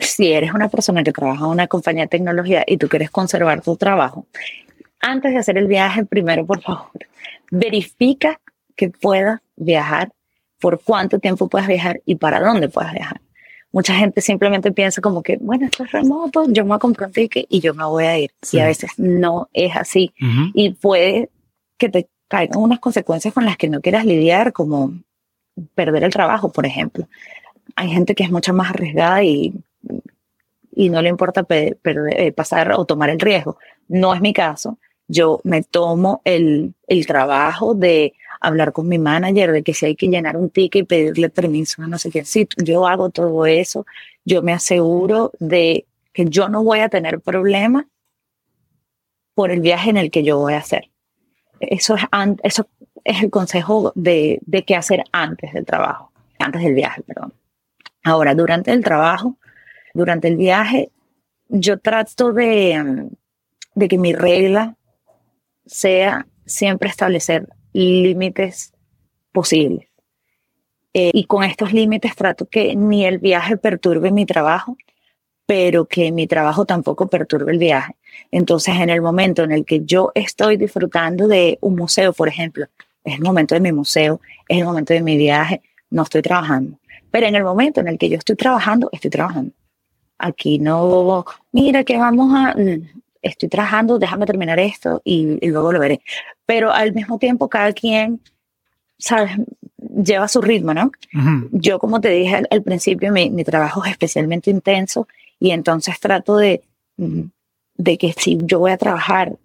si 0.00 0.32
eres 0.32 0.52
una 0.52 0.68
persona 0.68 1.02
que 1.02 1.12
trabaja 1.12 1.44
en 1.44 1.50
una 1.50 1.66
compañía 1.66 2.04
de 2.04 2.08
tecnología 2.08 2.64
y 2.66 2.76
tú 2.76 2.88
quieres 2.88 3.10
conservar 3.10 3.62
tu 3.62 3.76
trabajo, 3.76 4.26
antes 5.00 5.32
de 5.32 5.38
hacer 5.38 5.58
el 5.58 5.66
viaje, 5.66 6.04
primero, 6.04 6.46
por 6.46 6.60
favor, 6.60 6.90
verifica 7.50 8.40
que 8.76 8.88
puedas 8.90 9.40
viajar, 9.56 10.12
por 10.60 10.80
cuánto 10.82 11.18
tiempo 11.18 11.48
puedas 11.48 11.66
viajar 11.66 12.00
y 12.06 12.14
para 12.14 12.40
dónde 12.40 12.68
puedas 12.68 12.92
viajar 12.92 13.20
mucha 13.72 13.94
gente 13.94 14.20
simplemente 14.20 14.70
piensa 14.70 15.00
como 15.00 15.22
que, 15.22 15.38
bueno, 15.40 15.66
esto 15.66 15.84
es 15.84 15.92
remoto, 15.92 16.44
yo 16.48 16.62
me 16.64 16.68
voy 16.68 16.76
a 16.76 16.78
comprar 16.78 17.08
un 17.08 17.14
ticket 17.14 17.46
y 17.48 17.60
yo 17.60 17.74
me 17.74 17.84
voy 17.84 18.04
a 18.04 18.18
ir. 18.18 18.30
Y 18.52 18.58
a 18.58 18.66
veces 18.66 18.90
no 18.98 19.48
es 19.52 19.74
así. 19.74 20.12
Y 20.54 20.74
puede 20.74 21.30
que 21.78 21.88
te 21.88 22.08
caigan 22.28 22.58
unas 22.58 22.78
consecuencias 22.78 23.34
con 23.34 23.44
las 23.44 23.56
que 23.56 23.68
no 23.68 23.80
quieras 23.80 24.04
lidiar, 24.04 24.52
como 24.52 24.92
perder 25.74 26.04
el 26.04 26.12
trabajo, 26.12 26.52
por 26.52 26.66
ejemplo. 26.66 27.08
Hay 27.74 27.90
gente 27.90 28.14
que 28.14 28.24
es 28.24 28.30
mucho 28.30 28.52
más 28.52 28.70
arriesgada 28.70 29.24
y, 29.24 29.54
y 30.74 30.88
no 30.88 31.02
le 31.02 31.08
importa 31.08 31.46
eh, 31.48 32.32
pasar 32.32 32.72
o 32.72 32.84
tomar 32.84 33.10
el 33.10 33.20
riesgo. 33.20 33.58
No 33.88 34.14
es 34.14 34.20
mi 34.20 34.32
caso. 34.32 34.78
Yo 35.06 35.40
me 35.44 35.62
tomo 35.62 36.22
el, 36.24 36.74
el 36.86 37.06
trabajo 37.06 37.74
de 37.74 38.14
hablar 38.40 38.72
con 38.72 38.88
mi 38.88 38.98
manager 38.98 39.52
de 39.52 39.62
que 39.62 39.74
si 39.74 39.86
hay 39.86 39.94
que 39.94 40.08
llenar 40.08 40.36
un 40.36 40.50
ticket 40.50 40.82
y 40.82 40.86
pedirle 40.86 41.28
permiso 41.28 41.82
a 41.82 41.86
no 41.86 41.98
sé 41.98 42.10
quién. 42.10 42.24
Sí, 42.24 42.48
yo 42.56 42.86
hago 42.86 43.10
todo 43.10 43.46
eso. 43.46 43.86
Yo 44.24 44.42
me 44.42 44.52
aseguro 44.52 45.32
de 45.38 45.86
que 46.12 46.24
yo 46.24 46.48
no 46.48 46.64
voy 46.64 46.80
a 46.80 46.88
tener 46.88 47.20
problemas 47.20 47.86
por 49.34 49.50
el 49.50 49.60
viaje 49.60 49.90
en 49.90 49.96
el 49.96 50.10
que 50.10 50.22
yo 50.22 50.38
voy 50.38 50.54
a 50.54 50.58
hacer. 50.58 50.90
Eso 51.60 51.94
es, 51.94 52.02
eso 52.42 52.66
es 53.04 53.22
el 53.22 53.30
consejo 53.30 53.92
de, 53.94 54.40
de 54.42 54.64
qué 54.64 54.74
hacer 54.74 55.04
antes 55.12 55.52
del 55.52 55.64
trabajo, 55.64 56.10
antes 56.38 56.62
del 56.62 56.74
viaje, 56.74 57.02
perdón. 57.02 57.32
Ahora, 58.04 58.34
durante 58.34 58.72
el 58.72 58.82
trabajo, 58.82 59.36
durante 59.94 60.28
el 60.28 60.36
viaje, 60.36 60.90
yo 61.48 61.78
trato 61.78 62.32
de, 62.32 63.08
de 63.74 63.88
que 63.88 63.98
mi 63.98 64.12
regla 64.12 64.76
sea 65.66 66.26
siempre 66.46 66.88
establecer 66.88 67.48
límites 67.72 68.72
posibles. 69.32 69.88
Eh, 70.94 71.10
y 71.14 71.24
con 71.24 71.42
estos 71.42 71.72
límites 71.72 72.14
trato 72.14 72.46
que 72.46 72.76
ni 72.76 73.06
el 73.06 73.18
viaje 73.18 73.56
perturbe 73.56 74.10
mi 74.10 74.26
trabajo, 74.26 74.76
pero 75.46 75.86
que 75.86 76.12
mi 76.12 76.26
trabajo 76.26 76.66
tampoco 76.66 77.08
perturbe 77.08 77.52
el 77.52 77.58
viaje. 77.58 77.96
Entonces, 78.30 78.76
en 78.76 78.90
el 78.90 79.00
momento 79.00 79.42
en 79.42 79.52
el 79.52 79.64
que 79.64 79.84
yo 79.84 80.12
estoy 80.14 80.56
disfrutando 80.56 81.28
de 81.28 81.58
un 81.60 81.76
museo, 81.76 82.12
por 82.12 82.28
ejemplo, 82.28 82.66
es 83.04 83.14
el 83.14 83.22
momento 83.22 83.54
de 83.54 83.60
mi 83.60 83.72
museo, 83.72 84.20
es 84.48 84.58
el 84.58 84.64
momento 84.64 84.92
de 84.92 85.00
mi 85.00 85.16
viaje, 85.16 85.62
no 85.90 86.02
estoy 86.02 86.22
trabajando. 86.22 86.78
Pero 87.10 87.26
en 87.26 87.34
el 87.34 87.44
momento 87.44 87.80
en 87.80 87.88
el 87.88 87.98
que 87.98 88.08
yo 88.08 88.18
estoy 88.18 88.36
trabajando, 88.36 88.88
estoy 88.92 89.10
trabajando. 89.10 89.52
Aquí 90.24 90.60
no, 90.60 91.24
mira 91.50 91.82
que 91.82 91.96
vamos 91.96 92.32
a, 92.32 92.54
estoy 93.22 93.48
trabajando, 93.48 93.98
déjame 93.98 94.24
terminar 94.24 94.60
esto 94.60 95.02
y, 95.04 95.44
luego 95.48 95.72
lo 95.72 95.80
veré. 95.80 96.00
Pero 96.46 96.72
al 96.72 96.92
mismo 96.92 97.18
tiempo, 97.18 97.48
cada 97.48 97.72
quien, 97.72 98.20
¿sabes? 98.98 99.32
Lleva 99.76 100.28
su 100.28 100.40
ritmo, 100.40 100.74
¿no? 100.74 100.92
Yo, 101.50 101.80
como 101.80 102.00
te 102.00 102.10
dije 102.10 102.44
al, 102.48 102.62
principio, 102.62 103.10
mi, 103.12 103.30
mi, 103.30 103.42
trabajo 103.42 103.84
es 103.84 103.90
especialmente 103.90 104.50
intenso 104.50 105.08
y 105.40 105.50
entonces 105.50 105.98
trato 105.98 106.36
de, 106.36 106.62
mm, 106.98 107.22
de 107.78 107.98
que 107.98 108.12
si 108.12 108.38
yo 108.42 108.60
voy 108.60 108.70
a 108.70 108.78
trabajar 108.78 109.36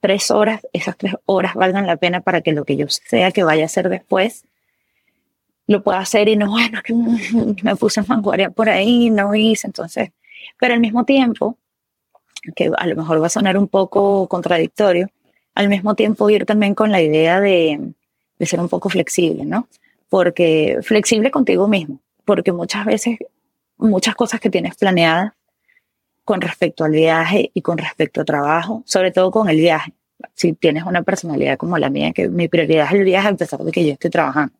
tres 0.00 0.32
horas, 0.32 0.66
esas 0.72 0.96
tres 0.96 1.14
horas 1.24 1.54
valgan 1.54 1.86
la 1.86 1.98
pena 1.98 2.20
para 2.20 2.40
que 2.40 2.52
lo 2.52 2.64
que 2.64 2.76
yo 2.76 2.88
sea 2.88 3.30
que 3.30 3.44
vaya 3.44 3.62
a 3.62 3.66
hacer 3.66 3.88
después, 3.88 4.44
lo 5.66 5.82
pueda 5.82 5.98
hacer 5.98 6.28
y 6.28 6.36
no, 6.36 6.50
bueno, 6.50 6.80
que 6.82 6.94
me 7.62 7.76
puse 7.76 8.00
en 8.00 8.06
vanguardia 8.06 8.50
por 8.50 8.68
ahí, 8.68 9.10
no 9.10 9.34
hice, 9.34 9.66
entonces, 9.66 10.10
pero 10.58 10.74
al 10.74 10.80
mismo 10.80 11.04
tiempo, 11.04 11.56
que 12.54 12.70
a 12.76 12.86
lo 12.86 12.96
mejor 12.96 13.20
va 13.20 13.26
a 13.26 13.30
sonar 13.30 13.58
un 13.58 13.68
poco 13.68 14.28
contradictorio, 14.28 15.08
al 15.54 15.68
mismo 15.68 15.94
tiempo 15.94 16.28
ir 16.30 16.44
también 16.44 16.74
con 16.74 16.92
la 16.92 17.00
idea 17.00 17.40
de, 17.40 17.92
de 18.38 18.46
ser 18.46 18.60
un 18.60 18.68
poco 18.68 18.88
flexible, 18.88 19.44
¿no? 19.44 19.68
Porque 20.08 20.78
flexible 20.82 21.30
contigo 21.30 21.66
mismo, 21.68 22.00
porque 22.24 22.52
muchas 22.52 22.84
veces, 22.84 23.18
muchas 23.76 24.14
cosas 24.14 24.40
que 24.40 24.50
tienes 24.50 24.76
planeadas 24.76 25.32
con 26.24 26.40
respecto 26.40 26.84
al 26.84 26.90
viaje 26.90 27.50
y 27.54 27.62
con 27.62 27.78
respecto 27.78 28.20
al 28.20 28.26
trabajo, 28.26 28.82
sobre 28.84 29.12
todo 29.12 29.30
con 29.30 29.48
el 29.48 29.56
viaje. 29.58 29.94
Si 30.34 30.52
tienes 30.54 30.84
una 30.84 31.02
personalidad 31.02 31.56
como 31.56 31.78
la 31.78 31.88
mía, 31.88 32.12
que 32.12 32.28
mi 32.28 32.48
prioridad 32.48 32.86
es 32.86 32.92
el 32.92 33.04
viaje 33.04 33.28
a 33.28 33.34
pesar 33.34 33.60
de 33.60 33.70
que 33.70 33.86
yo 33.86 33.92
estoy 33.92 34.10
trabajando. 34.10 34.52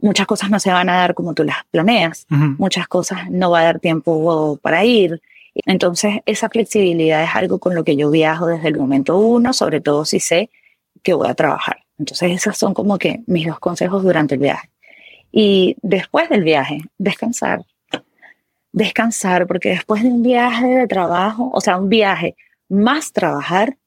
Muchas 0.00 0.26
cosas 0.26 0.50
no 0.50 0.60
se 0.60 0.70
van 0.70 0.88
a 0.88 0.96
dar 0.96 1.14
como 1.14 1.34
tú 1.34 1.44
las 1.44 1.64
planeas, 1.70 2.26
muchas 2.28 2.86
cosas 2.86 3.30
no 3.30 3.50
va 3.50 3.60
a 3.60 3.64
dar 3.64 3.80
tiempo 3.80 4.58
para 4.62 4.84
ir, 4.84 5.20
entonces, 5.64 6.20
esa 6.26 6.50
flexibilidad 6.50 7.22
es 7.22 7.34
algo 7.34 7.58
con 7.58 7.74
lo 7.74 7.82
que 7.84 7.96
yo 7.96 8.10
viajo 8.10 8.46
desde 8.46 8.68
el 8.68 8.76
momento 8.76 9.16
uno, 9.16 9.52
sobre 9.52 9.80
todo 9.80 10.04
si 10.04 10.20
sé 10.20 10.50
que 11.02 11.14
voy 11.14 11.28
a 11.28 11.34
trabajar. 11.34 11.78
Entonces, 11.98 12.32
esos 12.32 12.58
son 12.58 12.74
como 12.74 12.98
que 12.98 13.22
mis 13.26 13.46
dos 13.46 13.58
consejos 13.58 14.02
durante 14.02 14.34
el 14.34 14.40
viaje. 14.40 14.68
Y 15.32 15.76
después 15.80 16.28
del 16.28 16.44
viaje, 16.44 16.82
descansar. 16.98 17.64
Descansar, 18.72 19.46
porque 19.46 19.70
después 19.70 20.02
de 20.02 20.10
un 20.10 20.22
viaje 20.22 20.66
de 20.66 20.86
trabajo, 20.86 21.50
o 21.54 21.60
sea, 21.62 21.78
un 21.78 21.88
viaje 21.88 22.36
más 22.68 23.12
trabajar, 23.12 23.78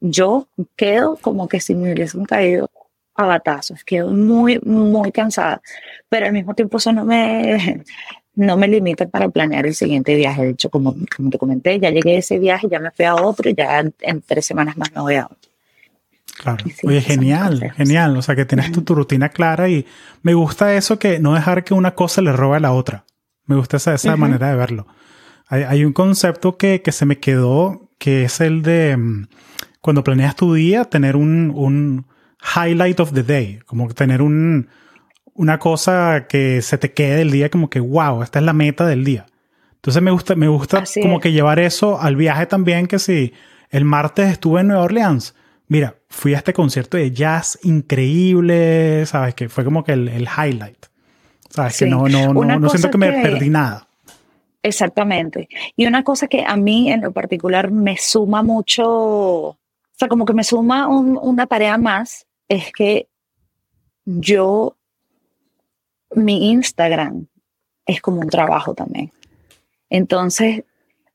yo 0.00 0.46
quedo 0.76 1.16
como 1.16 1.48
que 1.48 1.60
si 1.60 1.74
me 1.74 1.92
hubiesen 1.92 2.26
caído 2.26 2.68
a 3.14 3.26
batazos, 3.26 3.84
quedo 3.84 4.10
muy, 4.10 4.58
muy 4.64 5.12
cansada, 5.12 5.60
pero 6.08 6.26
al 6.26 6.32
mismo 6.32 6.54
tiempo 6.54 6.78
eso 6.78 6.92
no 6.92 7.04
me, 7.04 7.84
no 8.34 8.56
me 8.56 8.68
limita 8.68 9.08
para 9.08 9.28
planear 9.28 9.66
el 9.66 9.74
siguiente 9.74 10.14
viaje. 10.14 10.42
De 10.42 10.50
hecho, 10.50 10.70
como, 10.70 10.94
como 11.14 11.30
te 11.30 11.38
comenté, 11.38 11.78
ya 11.78 11.90
llegué 11.90 12.16
a 12.16 12.18
ese 12.18 12.38
viaje, 12.38 12.68
ya 12.70 12.80
me 12.80 12.90
fui 12.90 13.04
a 13.04 13.14
otro 13.14 13.50
y 13.50 13.54
ya 13.54 13.80
en, 13.80 14.22
tres 14.22 14.46
semanas 14.46 14.76
más 14.76 14.92
me 14.94 15.00
voy 15.00 15.14
a 15.16 15.26
otro. 15.26 15.50
Claro. 16.38 16.64
Oye, 16.84 17.00
genial, 17.02 17.72
genial. 17.76 18.16
O 18.16 18.22
sea, 18.22 18.34
que 18.34 18.46
tienes 18.46 18.72
tu, 18.72 18.94
rutina 18.94 19.28
clara 19.28 19.68
y 19.68 19.86
me 20.22 20.32
gusta 20.32 20.74
eso 20.74 20.98
que 20.98 21.18
no 21.18 21.34
dejar 21.34 21.62
que 21.62 21.74
una 21.74 21.94
cosa 21.94 22.22
le 22.22 22.32
robe 22.32 22.56
a 22.56 22.60
la 22.60 22.72
otra. 22.72 23.04
Me 23.44 23.54
gusta 23.54 23.76
esa, 23.76 23.94
esa 23.94 24.16
manera 24.16 24.48
de 24.48 24.56
verlo. 24.56 24.86
Hay, 25.46 25.64
hay 25.64 25.84
un 25.84 25.92
concepto 25.92 26.56
que, 26.56 26.80
que, 26.80 26.90
se 26.90 27.04
me 27.04 27.18
quedó, 27.18 27.90
que 27.98 28.24
es 28.24 28.40
el 28.40 28.62
de 28.62 28.96
mm, 28.96 29.26
cuando 29.82 30.02
planeas 30.02 30.34
tu 30.34 30.54
día, 30.54 30.86
tener 30.86 31.16
un, 31.16 31.52
un 31.54 32.06
highlight 32.56 33.00
of 33.00 33.12
the 33.12 33.22
day, 33.22 33.60
como 33.66 33.88
tener 33.94 34.22
un, 34.22 34.68
una 35.34 35.58
cosa 35.58 36.26
que 36.28 36.60
se 36.62 36.78
te 36.78 36.92
quede 36.92 37.16
del 37.16 37.30
día 37.30 37.50
como 37.50 37.70
que, 37.70 37.80
wow, 37.80 38.22
esta 38.22 38.38
es 38.38 38.44
la 38.44 38.52
meta 38.52 38.86
del 38.86 39.04
día. 39.04 39.26
Entonces 39.76 40.02
me 40.02 40.10
gusta, 40.10 40.34
me 40.36 40.48
gusta 40.48 40.78
Así 40.78 41.00
como 41.00 41.16
es. 41.16 41.22
que 41.22 41.32
llevar 41.32 41.58
eso 41.58 42.00
al 42.00 42.16
viaje 42.16 42.46
también, 42.46 42.86
que 42.86 42.98
si 42.98 43.32
el 43.70 43.84
martes 43.84 44.30
estuve 44.30 44.60
en 44.60 44.68
Nueva 44.68 44.82
Orleans, 44.84 45.34
mira, 45.68 45.96
fui 46.08 46.34
a 46.34 46.38
este 46.38 46.52
concierto 46.52 46.96
de 46.96 47.10
jazz 47.10 47.58
increíble, 47.62 49.04
¿sabes? 49.06 49.34
Que 49.34 49.48
fue 49.48 49.64
como 49.64 49.82
que 49.84 49.92
el, 49.92 50.08
el 50.08 50.22
highlight. 50.28 50.86
¿Sabes? 51.48 51.78
Que 51.78 51.86
no, 51.86 52.08
no, 52.08 52.32
no, 52.32 52.44
no 52.44 52.68
siento 52.68 52.88
cosa 52.88 52.90
que 52.90 52.98
me 52.98 53.10
que- 53.12 53.22
perdí 53.22 53.50
nada. 53.50 53.86
Exactamente. 54.62 55.48
Y 55.76 55.86
una 55.86 56.04
cosa 56.04 56.28
que 56.28 56.44
a 56.46 56.56
mí 56.56 56.90
en 56.90 57.00
lo 57.02 57.12
particular 57.12 57.70
me 57.70 57.96
suma 57.96 58.42
mucho, 58.42 58.84
o 58.88 59.58
sea, 59.92 60.08
como 60.08 60.24
que 60.24 60.32
me 60.34 60.44
suma 60.44 60.86
un- 60.86 61.18
una 61.20 61.46
tarea 61.46 61.76
más, 61.78 62.26
es 62.52 62.70
que 62.72 63.08
yo, 64.04 64.76
mi 66.14 66.50
Instagram 66.50 67.26
es 67.86 68.00
como 68.02 68.20
un 68.20 68.28
trabajo 68.28 68.74
también. 68.74 69.10
Entonces, 69.88 70.64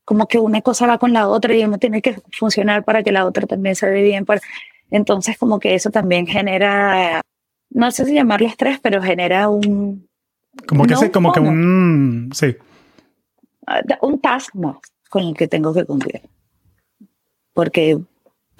como 0.03 0.27
que 0.27 0.39
una 0.39 0.61
cosa 0.61 0.87
va 0.87 0.97
con 0.97 1.13
la 1.13 1.27
otra 1.27 1.53
y 1.55 1.63
uno 1.63 1.77
tiene 1.77 2.01
que 2.01 2.15
funcionar 2.31 2.83
para 2.83 3.03
que 3.03 3.11
la 3.11 3.25
otra 3.25 3.45
también 3.45 3.75
se 3.75 3.89
ve 3.89 4.01
bien. 4.03 4.25
para- 4.25 4.41
Entonces, 4.89 5.37
como 5.37 5.59
que 5.59 5.75
eso 5.75 5.89
también 5.91 6.25
genera, 6.27 7.21
no 7.69 7.91
sé 7.91 8.05
si 8.05 8.13
llamarlo 8.13 8.47
estrés, 8.47 8.79
pero 8.81 9.01
genera 9.01 9.49
un, 9.49 10.07
Como 10.67 10.85
que 10.85 10.93
No, 10.93 10.99
sí, 10.99 11.09
como 11.11 11.31
que 11.31 11.39
un... 11.39 12.29
Sí, 12.33 12.55
ah, 13.67 13.81
un 14.01 14.19
task 14.19 14.55
más 14.55 14.77
con 15.09 15.23
el 15.23 15.35
que 15.35 15.47
tengo 15.47 15.73
que 15.73 15.85
cumplir. 15.85 16.21
Porque 17.53 17.99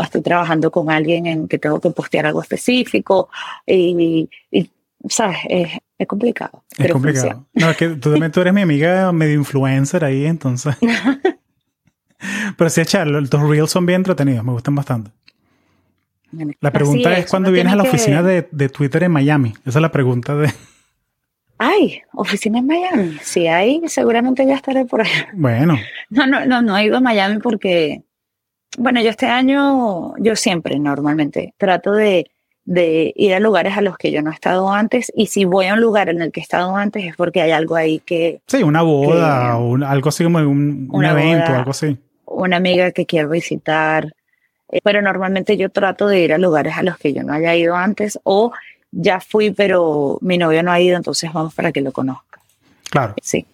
estoy 0.04 0.22
trabajando 0.22 0.72
con 0.72 0.90
alguien 0.92 1.26
en 1.26 1.48
que 1.48 1.58
tengo 1.60 1.80
que 1.82 1.90
postear 1.92 2.26
algo 2.26 2.42
específico 2.42 3.30
y, 3.66 4.30
y, 4.52 4.70
¿sabes? 5.10 5.38
Es, 5.50 5.70
es 5.98 6.08
complicado. 6.08 6.64
es 6.72 6.78
pero 6.78 6.94
complicado. 6.94 7.46
No, 7.54 7.70
es 7.72 7.78
que 7.78 7.90
tú 7.90 8.12
también 8.12 8.32
tú 8.32 8.42
eres 8.42 8.54
mi 8.54 8.62
amiga 8.62 9.12
medio 9.12 9.36
influencer 9.36 10.04
ahí, 10.06 10.26
entonces... 10.26 10.76
Pero 12.58 12.70
sí, 12.72 12.82
echarlo, 12.82 13.24
tus 13.28 13.42
reels 13.42 13.70
son 13.70 13.86
bien 13.86 13.98
entretenidos, 13.98 14.44
me 14.44 14.52
gustan 14.52 14.74
bastante. 14.74 15.12
funciona. 16.30 16.54
La 16.62 16.72
pregunta 16.72 17.14
es, 17.14 17.20
uno 17.20 17.28
cuándo 17.30 17.52
vienes 17.52 17.74
a 17.74 17.76
la 17.76 17.84
que- 17.84 17.90
oficina 17.90 18.24
de, 18.24 18.48
de 18.52 18.70
Twitter 18.70 19.04
en 19.04 19.12
Miami. 19.12 19.54
Esa 19.66 19.78
es 19.78 19.82
la 19.82 19.92
pregunta 19.92 20.36
de... 20.36 20.52
Ay, 21.60 22.02
oficina 22.14 22.60
en 22.60 22.66
Miami. 22.68 23.18
Si 23.22 23.48
hay, 23.48 23.82
seguramente 23.88 24.46
ya 24.48 24.56
estaré 24.56 24.86
por 24.86 25.02
allá. 25.02 25.28
Bueno, 25.34 25.78
No, 26.10 26.26
no, 26.28 26.46
no, 26.46 26.62
no 26.62 26.76
he 26.78 26.86
ido 26.86 26.98
a 26.98 27.02
Miami 27.02 27.38
porque, 27.40 28.04
bueno, 28.78 29.02
yo 29.02 29.10
este 29.10 29.26
año, 29.28 30.14
yo 30.18 30.36
siempre 30.36 30.78
normalmente 30.80 31.54
trato 31.58 31.92
de, 31.94 32.30
de 32.66 33.14
ir 33.16 33.34
a 33.34 33.40
lugares 33.40 33.78
a 33.78 33.82
los 33.82 33.98
que 33.98 34.12
yo 34.12 34.22
no 34.22 34.32
he 34.32 34.34
estado 34.34 34.72
antes 34.72 35.12
y 35.16 35.28
si 35.28 35.46
voy 35.46 35.68
a 35.68 35.74
un 35.74 35.82
lugar 35.82 36.10
en 36.10 36.22
el 36.22 36.32
que 36.32 36.40
he 36.42 36.44
estado 36.44 36.76
antes 36.76 37.06
es 37.06 37.16
porque 37.16 37.42
hay 37.42 37.52
algo 37.52 37.76
ahí 37.76 38.00
que 38.06 38.42
sí, 38.48 38.62
una 38.64 38.82
boda 38.82 39.48
Que- 39.48 39.54
o 39.54 39.60
un- 39.70 39.84
algo 39.84 40.10
así 40.10 40.24
como 40.24 40.40
un, 40.40 40.88
un 40.92 41.06
evento 41.06 41.46
boda. 41.48 41.60
algo 41.60 41.72
así. 41.72 41.98
una 42.26 42.58
amiga 42.58 42.92
que 42.92 43.06
quiero 43.06 43.30
visitar, 43.30 44.14
eh, 44.70 44.80
pero 44.84 45.02
normalmente 45.02 45.56
yo 45.58 45.70
trato 45.70 46.08
de 46.08 46.20
ir 46.20 46.34
a 46.34 46.38
lugares 46.38 46.76
a 46.78 46.84
los 46.84 46.98
que 46.98 47.14
yo 47.14 47.24
no 47.24 47.34
haya 47.34 47.56
ido 47.56 47.76
antes 47.76 48.20
o 48.24 48.52
ya 48.92 49.20
fui 49.22 49.52
pero 49.52 50.18
mi 50.22 50.38
novio 50.38 50.62
no 50.62 50.72
ha 50.72 50.80
ido, 50.80 50.98
entonces 50.98 51.32
vamos 51.34 51.54
para 51.56 51.72
que 51.72 51.82
lo 51.82 51.92
conozca. 51.94 52.40
Claro. 52.90 53.16
Sí. 53.22 53.46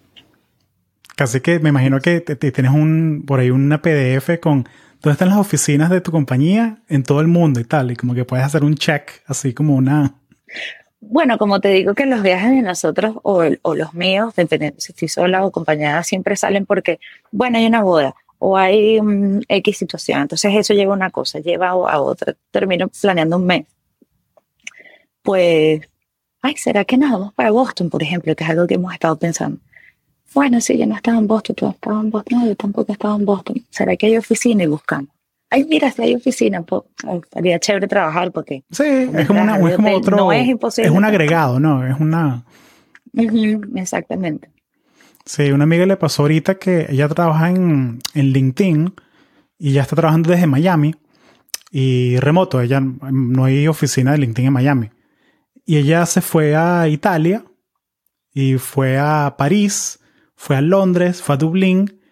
Casi 1.16 1.40
que 1.40 1.60
me 1.60 1.68
imagino 1.68 2.00
que 2.00 2.20
te- 2.20 2.34
te 2.36 2.50
tienes 2.50 2.72
un 2.72 3.22
por 3.26 3.38
ahí 3.38 3.50
una 3.50 3.80
PDF 3.80 4.40
con 4.40 4.68
dónde 5.04 5.14
están 5.14 5.28
las 5.28 5.38
oficinas 5.38 5.90
de 5.90 6.00
tu 6.00 6.10
compañía 6.10 6.78
en 6.88 7.02
todo 7.02 7.20
el 7.20 7.28
mundo 7.28 7.60
y 7.60 7.64
tal. 7.64 7.90
Y 7.90 7.96
como 7.96 8.14
que 8.14 8.24
puedes 8.24 8.44
hacer 8.44 8.64
un 8.64 8.74
check, 8.76 9.10
así 9.26 9.52
como 9.52 9.74
una... 9.76 10.14
Bueno, 11.00 11.36
como 11.36 11.60
te 11.60 11.68
digo 11.68 11.94
que 11.94 12.06
los 12.06 12.22
viajes 12.22 12.50
de 12.50 12.62
nosotros 12.62 13.16
o, 13.22 13.44
o 13.62 13.74
los 13.74 13.92
míos, 13.92 14.34
dependiendo 14.36 14.80
si 14.80 14.92
estoy 14.92 15.08
sola 15.08 15.44
o 15.44 15.48
acompañada, 15.48 16.02
siempre 16.02 16.34
salen 16.36 16.64
porque, 16.64 16.98
bueno, 17.30 17.58
hay 17.58 17.66
una 17.66 17.82
boda 17.82 18.14
o 18.38 18.56
hay 18.56 19.00
mm, 19.00 19.42
X 19.48 19.76
situación. 19.78 20.22
Entonces 20.22 20.52
eso 20.54 20.74
lleva 20.74 20.92
a 20.92 20.96
una 20.96 21.10
cosa, 21.10 21.40
lleva 21.40 21.68
a, 21.68 21.72
a 21.72 22.00
otra. 22.00 22.34
Termino 22.50 22.88
planeando 22.88 23.36
un 23.36 23.46
mes. 23.46 23.66
Pues, 25.22 25.80
ay, 26.42 26.56
¿será 26.56 26.84
que 26.84 26.96
nos 26.96 27.10
vamos 27.10 27.34
para 27.34 27.50
Boston, 27.50 27.90
por 27.90 28.02
ejemplo? 28.02 28.34
Que 28.34 28.44
es 28.44 28.50
algo 28.50 28.66
que 28.66 28.74
hemos 28.74 28.92
estado 28.92 29.18
pensando. 29.18 29.60
Bueno, 30.34 30.60
sí, 30.60 30.76
yo 30.76 30.86
no 30.86 30.96
estaba 30.96 31.18
en 31.18 31.26
Boston, 31.26 31.56
tú 31.56 31.68
estado 31.68 32.00
en 32.00 32.10
Boston, 32.10 32.40
no, 32.40 32.46
yo 32.46 32.56
tampoco 32.56 32.90
he 32.90 32.94
estado 32.94 33.16
en 33.16 33.24
Boston. 33.24 33.56
¿Será 33.70 33.96
que 33.96 34.06
hay 34.06 34.16
oficina 34.16 34.64
y 34.64 34.66
buscamos? 34.66 35.08
Ay, 35.50 35.64
mira, 35.64 35.90
si 35.92 36.02
hay 36.02 36.14
oficina, 36.16 36.64
estaría 37.22 37.58
chévere 37.60 37.86
trabajar 37.86 38.32
porque 38.32 38.64
Sí, 38.70 38.82
es 38.82 39.26
como, 39.26 39.40
una, 39.42 39.58
es 39.58 39.76
como 39.76 39.94
otro... 39.96 40.16
no 40.16 40.32
es 40.32 40.48
imposible. 40.48 40.90
un 40.90 41.04
agregado, 41.04 41.60
¿no? 41.60 41.86
Es 41.86 41.98
una... 42.00 42.44
Exactamente. 43.76 44.50
Sí, 45.24 45.52
una 45.52 45.64
amiga 45.64 45.86
le 45.86 45.96
pasó 45.96 46.22
ahorita 46.22 46.56
que 46.56 46.86
ella 46.90 47.08
trabaja 47.08 47.50
en, 47.50 48.00
en 48.14 48.26
LinkedIn 48.32 48.94
y 49.58 49.72
ya 49.72 49.82
está 49.82 49.94
trabajando 49.96 50.30
desde 50.30 50.46
Miami 50.46 50.94
y 51.70 52.16
remoto. 52.18 52.60
Ella 52.60 52.80
no 52.80 53.44
hay 53.44 53.68
oficina 53.68 54.12
de 54.12 54.18
LinkedIn 54.18 54.48
en 54.48 54.52
Miami. 54.52 54.90
Y 55.64 55.76
ella 55.76 56.04
se 56.06 56.20
fue 56.20 56.56
a 56.56 56.88
Italia 56.88 57.44
y 58.34 58.58
fue 58.58 58.98
a 58.98 59.36
París, 59.38 60.00
fue 60.44 60.56
a 60.56 60.60
Londres, 60.60 61.22
fue 61.22 61.36
a 61.36 61.38
Dublín 61.38 62.02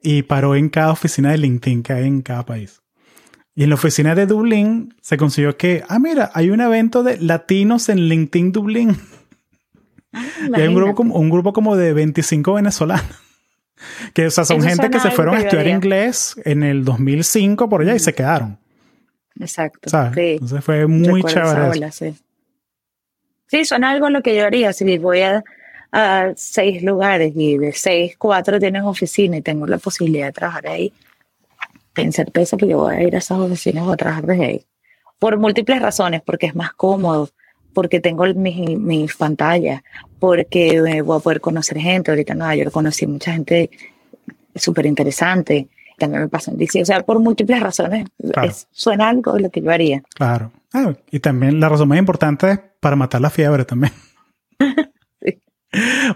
y 0.00 0.22
paró 0.22 0.54
en 0.54 0.68
cada 0.68 0.92
oficina 0.92 1.32
de 1.32 1.38
LinkedIn 1.38 1.82
que 1.82 1.92
hay 1.92 2.06
en 2.06 2.22
cada 2.22 2.46
país. 2.46 2.82
Y 3.56 3.64
en 3.64 3.70
la 3.70 3.74
oficina 3.74 4.14
de 4.14 4.26
Dublín 4.26 4.94
se 5.00 5.16
consiguió 5.16 5.56
que, 5.56 5.82
ah, 5.88 5.98
mira, 5.98 6.30
hay 6.32 6.50
un 6.50 6.60
evento 6.60 7.02
de 7.02 7.18
latinos 7.18 7.88
en 7.88 8.08
LinkedIn 8.08 8.52
Dublín. 8.52 8.96
Y 10.12 10.54
hay 10.54 10.68
un 10.68 10.76
grupo, 10.76 10.94
como, 10.94 11.16
un 11.16 11.30
grupo 11.30 11.52
como 11.52 11.74
de 11.74 11.92
25 11.92 12.54
venezolanos. 12.54 13.06
Que, 14.12 14.26
o 14.26 14.30
sea, 14.30 14.44
son 14.44 14.58
Eso 14.58 14.68
gente 14.68 14.90
que 14.90 15.00
se 15.00 15.10
fueron 15.10 15.36
a 15.36 15.38
estudiar 15.40 15.66
inglés 15.66 16.38
en 16.44 16.62
el 16.62 16.84
2005 16.84 17.66
por 17.70 17.80
allá 17.80 17.94
y 17.94 17.98
se 17.98 18.12
quedaron. 18.12 18.58
Exacto. 19.40 19.88
¿Sabes? 19.88 20.14
Sí. 20.14 20.32
Entonces 20.32 20.62
fue 20.62 20.86
muy 20.86 21.22
recuerdo 21.22 21.50
chévere. 21.50 21.70
ola, 21.70 21.90
sí. 21.90 22.14
Sí, 23.46 23.64
suena 23.64 23.90
algo 23.90 24.10
lo 24.10 24.22
que 24.22 24.36
yo 24.36 24.44
haría. 24.44 24.74
Si 24.74 24.98
voy 24.98 25.22
a, 25.22 25.42
a 25.92 26.32
seis 26.36 26.82
lugares 26.82 27.32
y 27.34 27.58
de 27.58 27.72
seis, 27.72 28.14
cuatro 28.16 28.58
tienen 28.58 28.82
oficina 28.84 29.36
y 29.36 29.42
tengo 29.42 29.66
la 29.66 29.78
posibilidad 29.78 30.26
de 30.26 30.32
trabajar 30.32 30.68
ahí, 30.68 30.92
ten 31.94 32.12
certeza 32.12 32.56
que 32.56 32.68
yo 32.68 32.78
voy 32.78 32.94
a 32.94 33.02
ir 33.02 33.14
a 33.14 33.18
esas 33.18 33.38
oficinas 33.38 33.84
o 33.86 33.92
a 33.92 33.96
trabajar 33.96 34.26
desde 34.26 34.44
ahí. 34.44 34.66
Por 35.18 35.36
múltiples 35.38 35.82
razones, 35.82 36.22
porque 36.24 36.46
es 36.46 36.54
más 36.54 36.72
cómodo, 36.74 37.28
porque 37.74 38.00
tengo 38.00 38.24
mis, 38.34 38.78
mis 38.78 39.14
pantallas, 39.16 39.82
porque 40.18 40.76
eh, 40.76 41.02
voy 41.02 41.18
a 41.18 41.20
poder 41.20 41.40
conocer 41.40 41.78
gente. 41.78 42.10
Ahorita 42.10 42.32
en 42.32 42.38
Nueva 42.38 42.56
York 42.56 42.70
conocí 42.72 43.06
mucha 43.06 43.32
gente 43.32 43.70
súper 44.54 44.86
interesante. 44.86 45.68
También 45.98 46.22
me 46.22 46.28
pasó 46.28 46.50
en 46.50 46.56
DC. 46.56 46.82
O 46.82 46.84
sea, 46.86 47.02
por 47.02 47.18
múltiples 47.20 47.60
razones. 47.60 48.06
Claro. 48.32 48.48
Es- 48.48 48.66
suena 48.70 49.08
algo 49.08 49.38
lo 49.38 49.50
que 49.50 49.60
yo 49.60 49.70
haría. 49.70 50.02
Claro. 50.14 50.50
Ah, 50.72 50.94
y 51.10 51.20
también 51.20 51.60
la 51.60 51.68
razón 51.68 51.88
más 51.88 51.98
importante 51.98 52.50
es 52.52 52.60
para 52.80 52.96
matar 52.96 53.20
la 53.20 53.28
fiebre 53.30 53.64
también. 53.64 53.92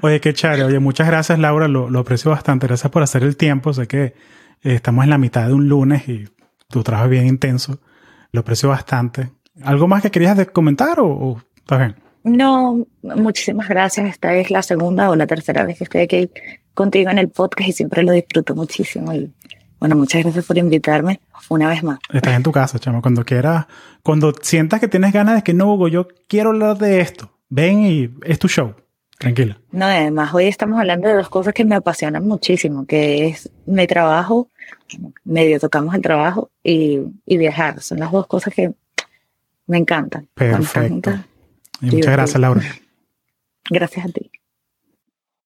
Oye, 0.02 0.20
qué 0.20 0.34
chévere. 0.34 0.64
Oye, 0.64 0.78
muchas 0.78 1.06
gracias, 1.06 1.38
Laura. 1.38 1.68
Lo, 1.68 1.88
lo 1.90 2.00
aprecio 2.00 2.30
bastante. 2.30 2.66
Gracias 2.66 2.90
por 2.90 3.02
hacer 3.02 3.22
el 3.22 3.36
tiempo. 3.36 3.72
Sé 3.72 3.86
que 3.86 4.04
eh, 4.04 4.14
estamos 4.62 5.04
en 5.04 5.10
la 5.10 5.18
mitad 5.18 5.46
de 5.46 5.52
un 5.52 5.68
lunes 5.68 6.08
y 6.08 6.28
tu 6.68 6.82
trabajo 6.82 7.06
es 7.06 7.10
bien 7.10 7.26
intenso. 7.26 7.78
Lo 8.32 8.40
aprecio 8.40 8.68
bastante. 8.68 9.30
¿Algo 9.62 9.86
más 9.86 10.02
que 10.02 10.10
querías 10.10 10.48
comentar 10.48 10.98
o, 10.98 11.06
o 11.06 11.42
está 11.56 11.78
bien? 11.78 11.96
No, 12.24 12.86
muchísimas 13.02 13.68
gracias. 13.68 14.08
Esta 14.08 14.34
es 14.34 14.50
la 14.50 14.62
segunda 14.62 15.10
o 15.10 15.16
la 15.16 15.26
tercera 15.26 15.64
vez 15.64 15.78
que 15.78 15.84
estoy 15.84 16.00
aquí 16.00 16.30
contigo 16.72 17.10
en 17.10 17.18
el 17.18 17.28
podcast 17.28 17.68
y 17.68 17.72
siempre 17.72 18.02
lo 18.02 18.12
disfruto 18.12 18.54
muchísimo. 18.54 19.14
Y 19.14 19.32
bueno, 19.78 19.96
muchas 19.96 20.22
gracias 20.22 20.46
por 20.46 20.56
invitarme 20.56 21.20
una 21.50 21.68
vez 21.68 21.82
más. 21.82 21.98
Estás 22.12 22.34
en 22.34 22.42
tu 22.42 22.50
casa, 22.50 22.78
chamo. 22.78 23.02
Cuando 23.02 23.24
quieras, 23.24 23.66
cuando 24.02 24.32
sientas 24.40 24.80
que 24.80 24.88
tienes 24.88 25.12
ganas 25.12 25.36
de 25.36 25.42
que 25.42 25.52
no, 25.52 25.72
Hugo, 25.72 25.88
yo 25.88 26.08
quiero 26.26 26.50
hablar 26.50 26.78
de 26.78 27.00
esto, 27.00 27.30
ven 27.50 27.84
y 27.84 28.10
es 28.24 28.38
tu 28.38 28.48
show. 28.48 28.74
Tranquila. 29.18 29.58
No, 29.70 29.86
además, 29.86 30.34
hoy 30.34 30.46
estamos 30.46 30.78
hablando 30.78 31.08
de 31.08 31.14
dos 31.14 31.28
cosas 31.28 31.54
que 31.54 31.64
me 31.64 31.76
apasionan 31.76 32.26
muchísimo, 32.26 32.86
que 32.86 33.28
es 33.28 33.50
mi 33.66 33.86
trabajo, 33.86 34.50
medio 35.24 35.58
tocamos 35.60 35.94
el 35.94 36.02
trabajo 36.02 36.50
y, 36.62 37.00
y 37.24 37.36
viajar. 37.36 37.80
Son 37.80 37.98
las 37.98 38.10
dos 38.12 38.26
cosas 38.26 38.52
que 38.54 38.72
me 39.66 39.78
encantan. 39.78 40.28
Perfecto. 40.34 40.88
juntas. 40.88 41.20
Y 41.80 41.86
muchas 41.86 42.12
gracias, 42.12 42.40
Laura. 42.40 42.62
Gracias 43.70 44.04
a 44.04 44.08
ti. 44.10 44.30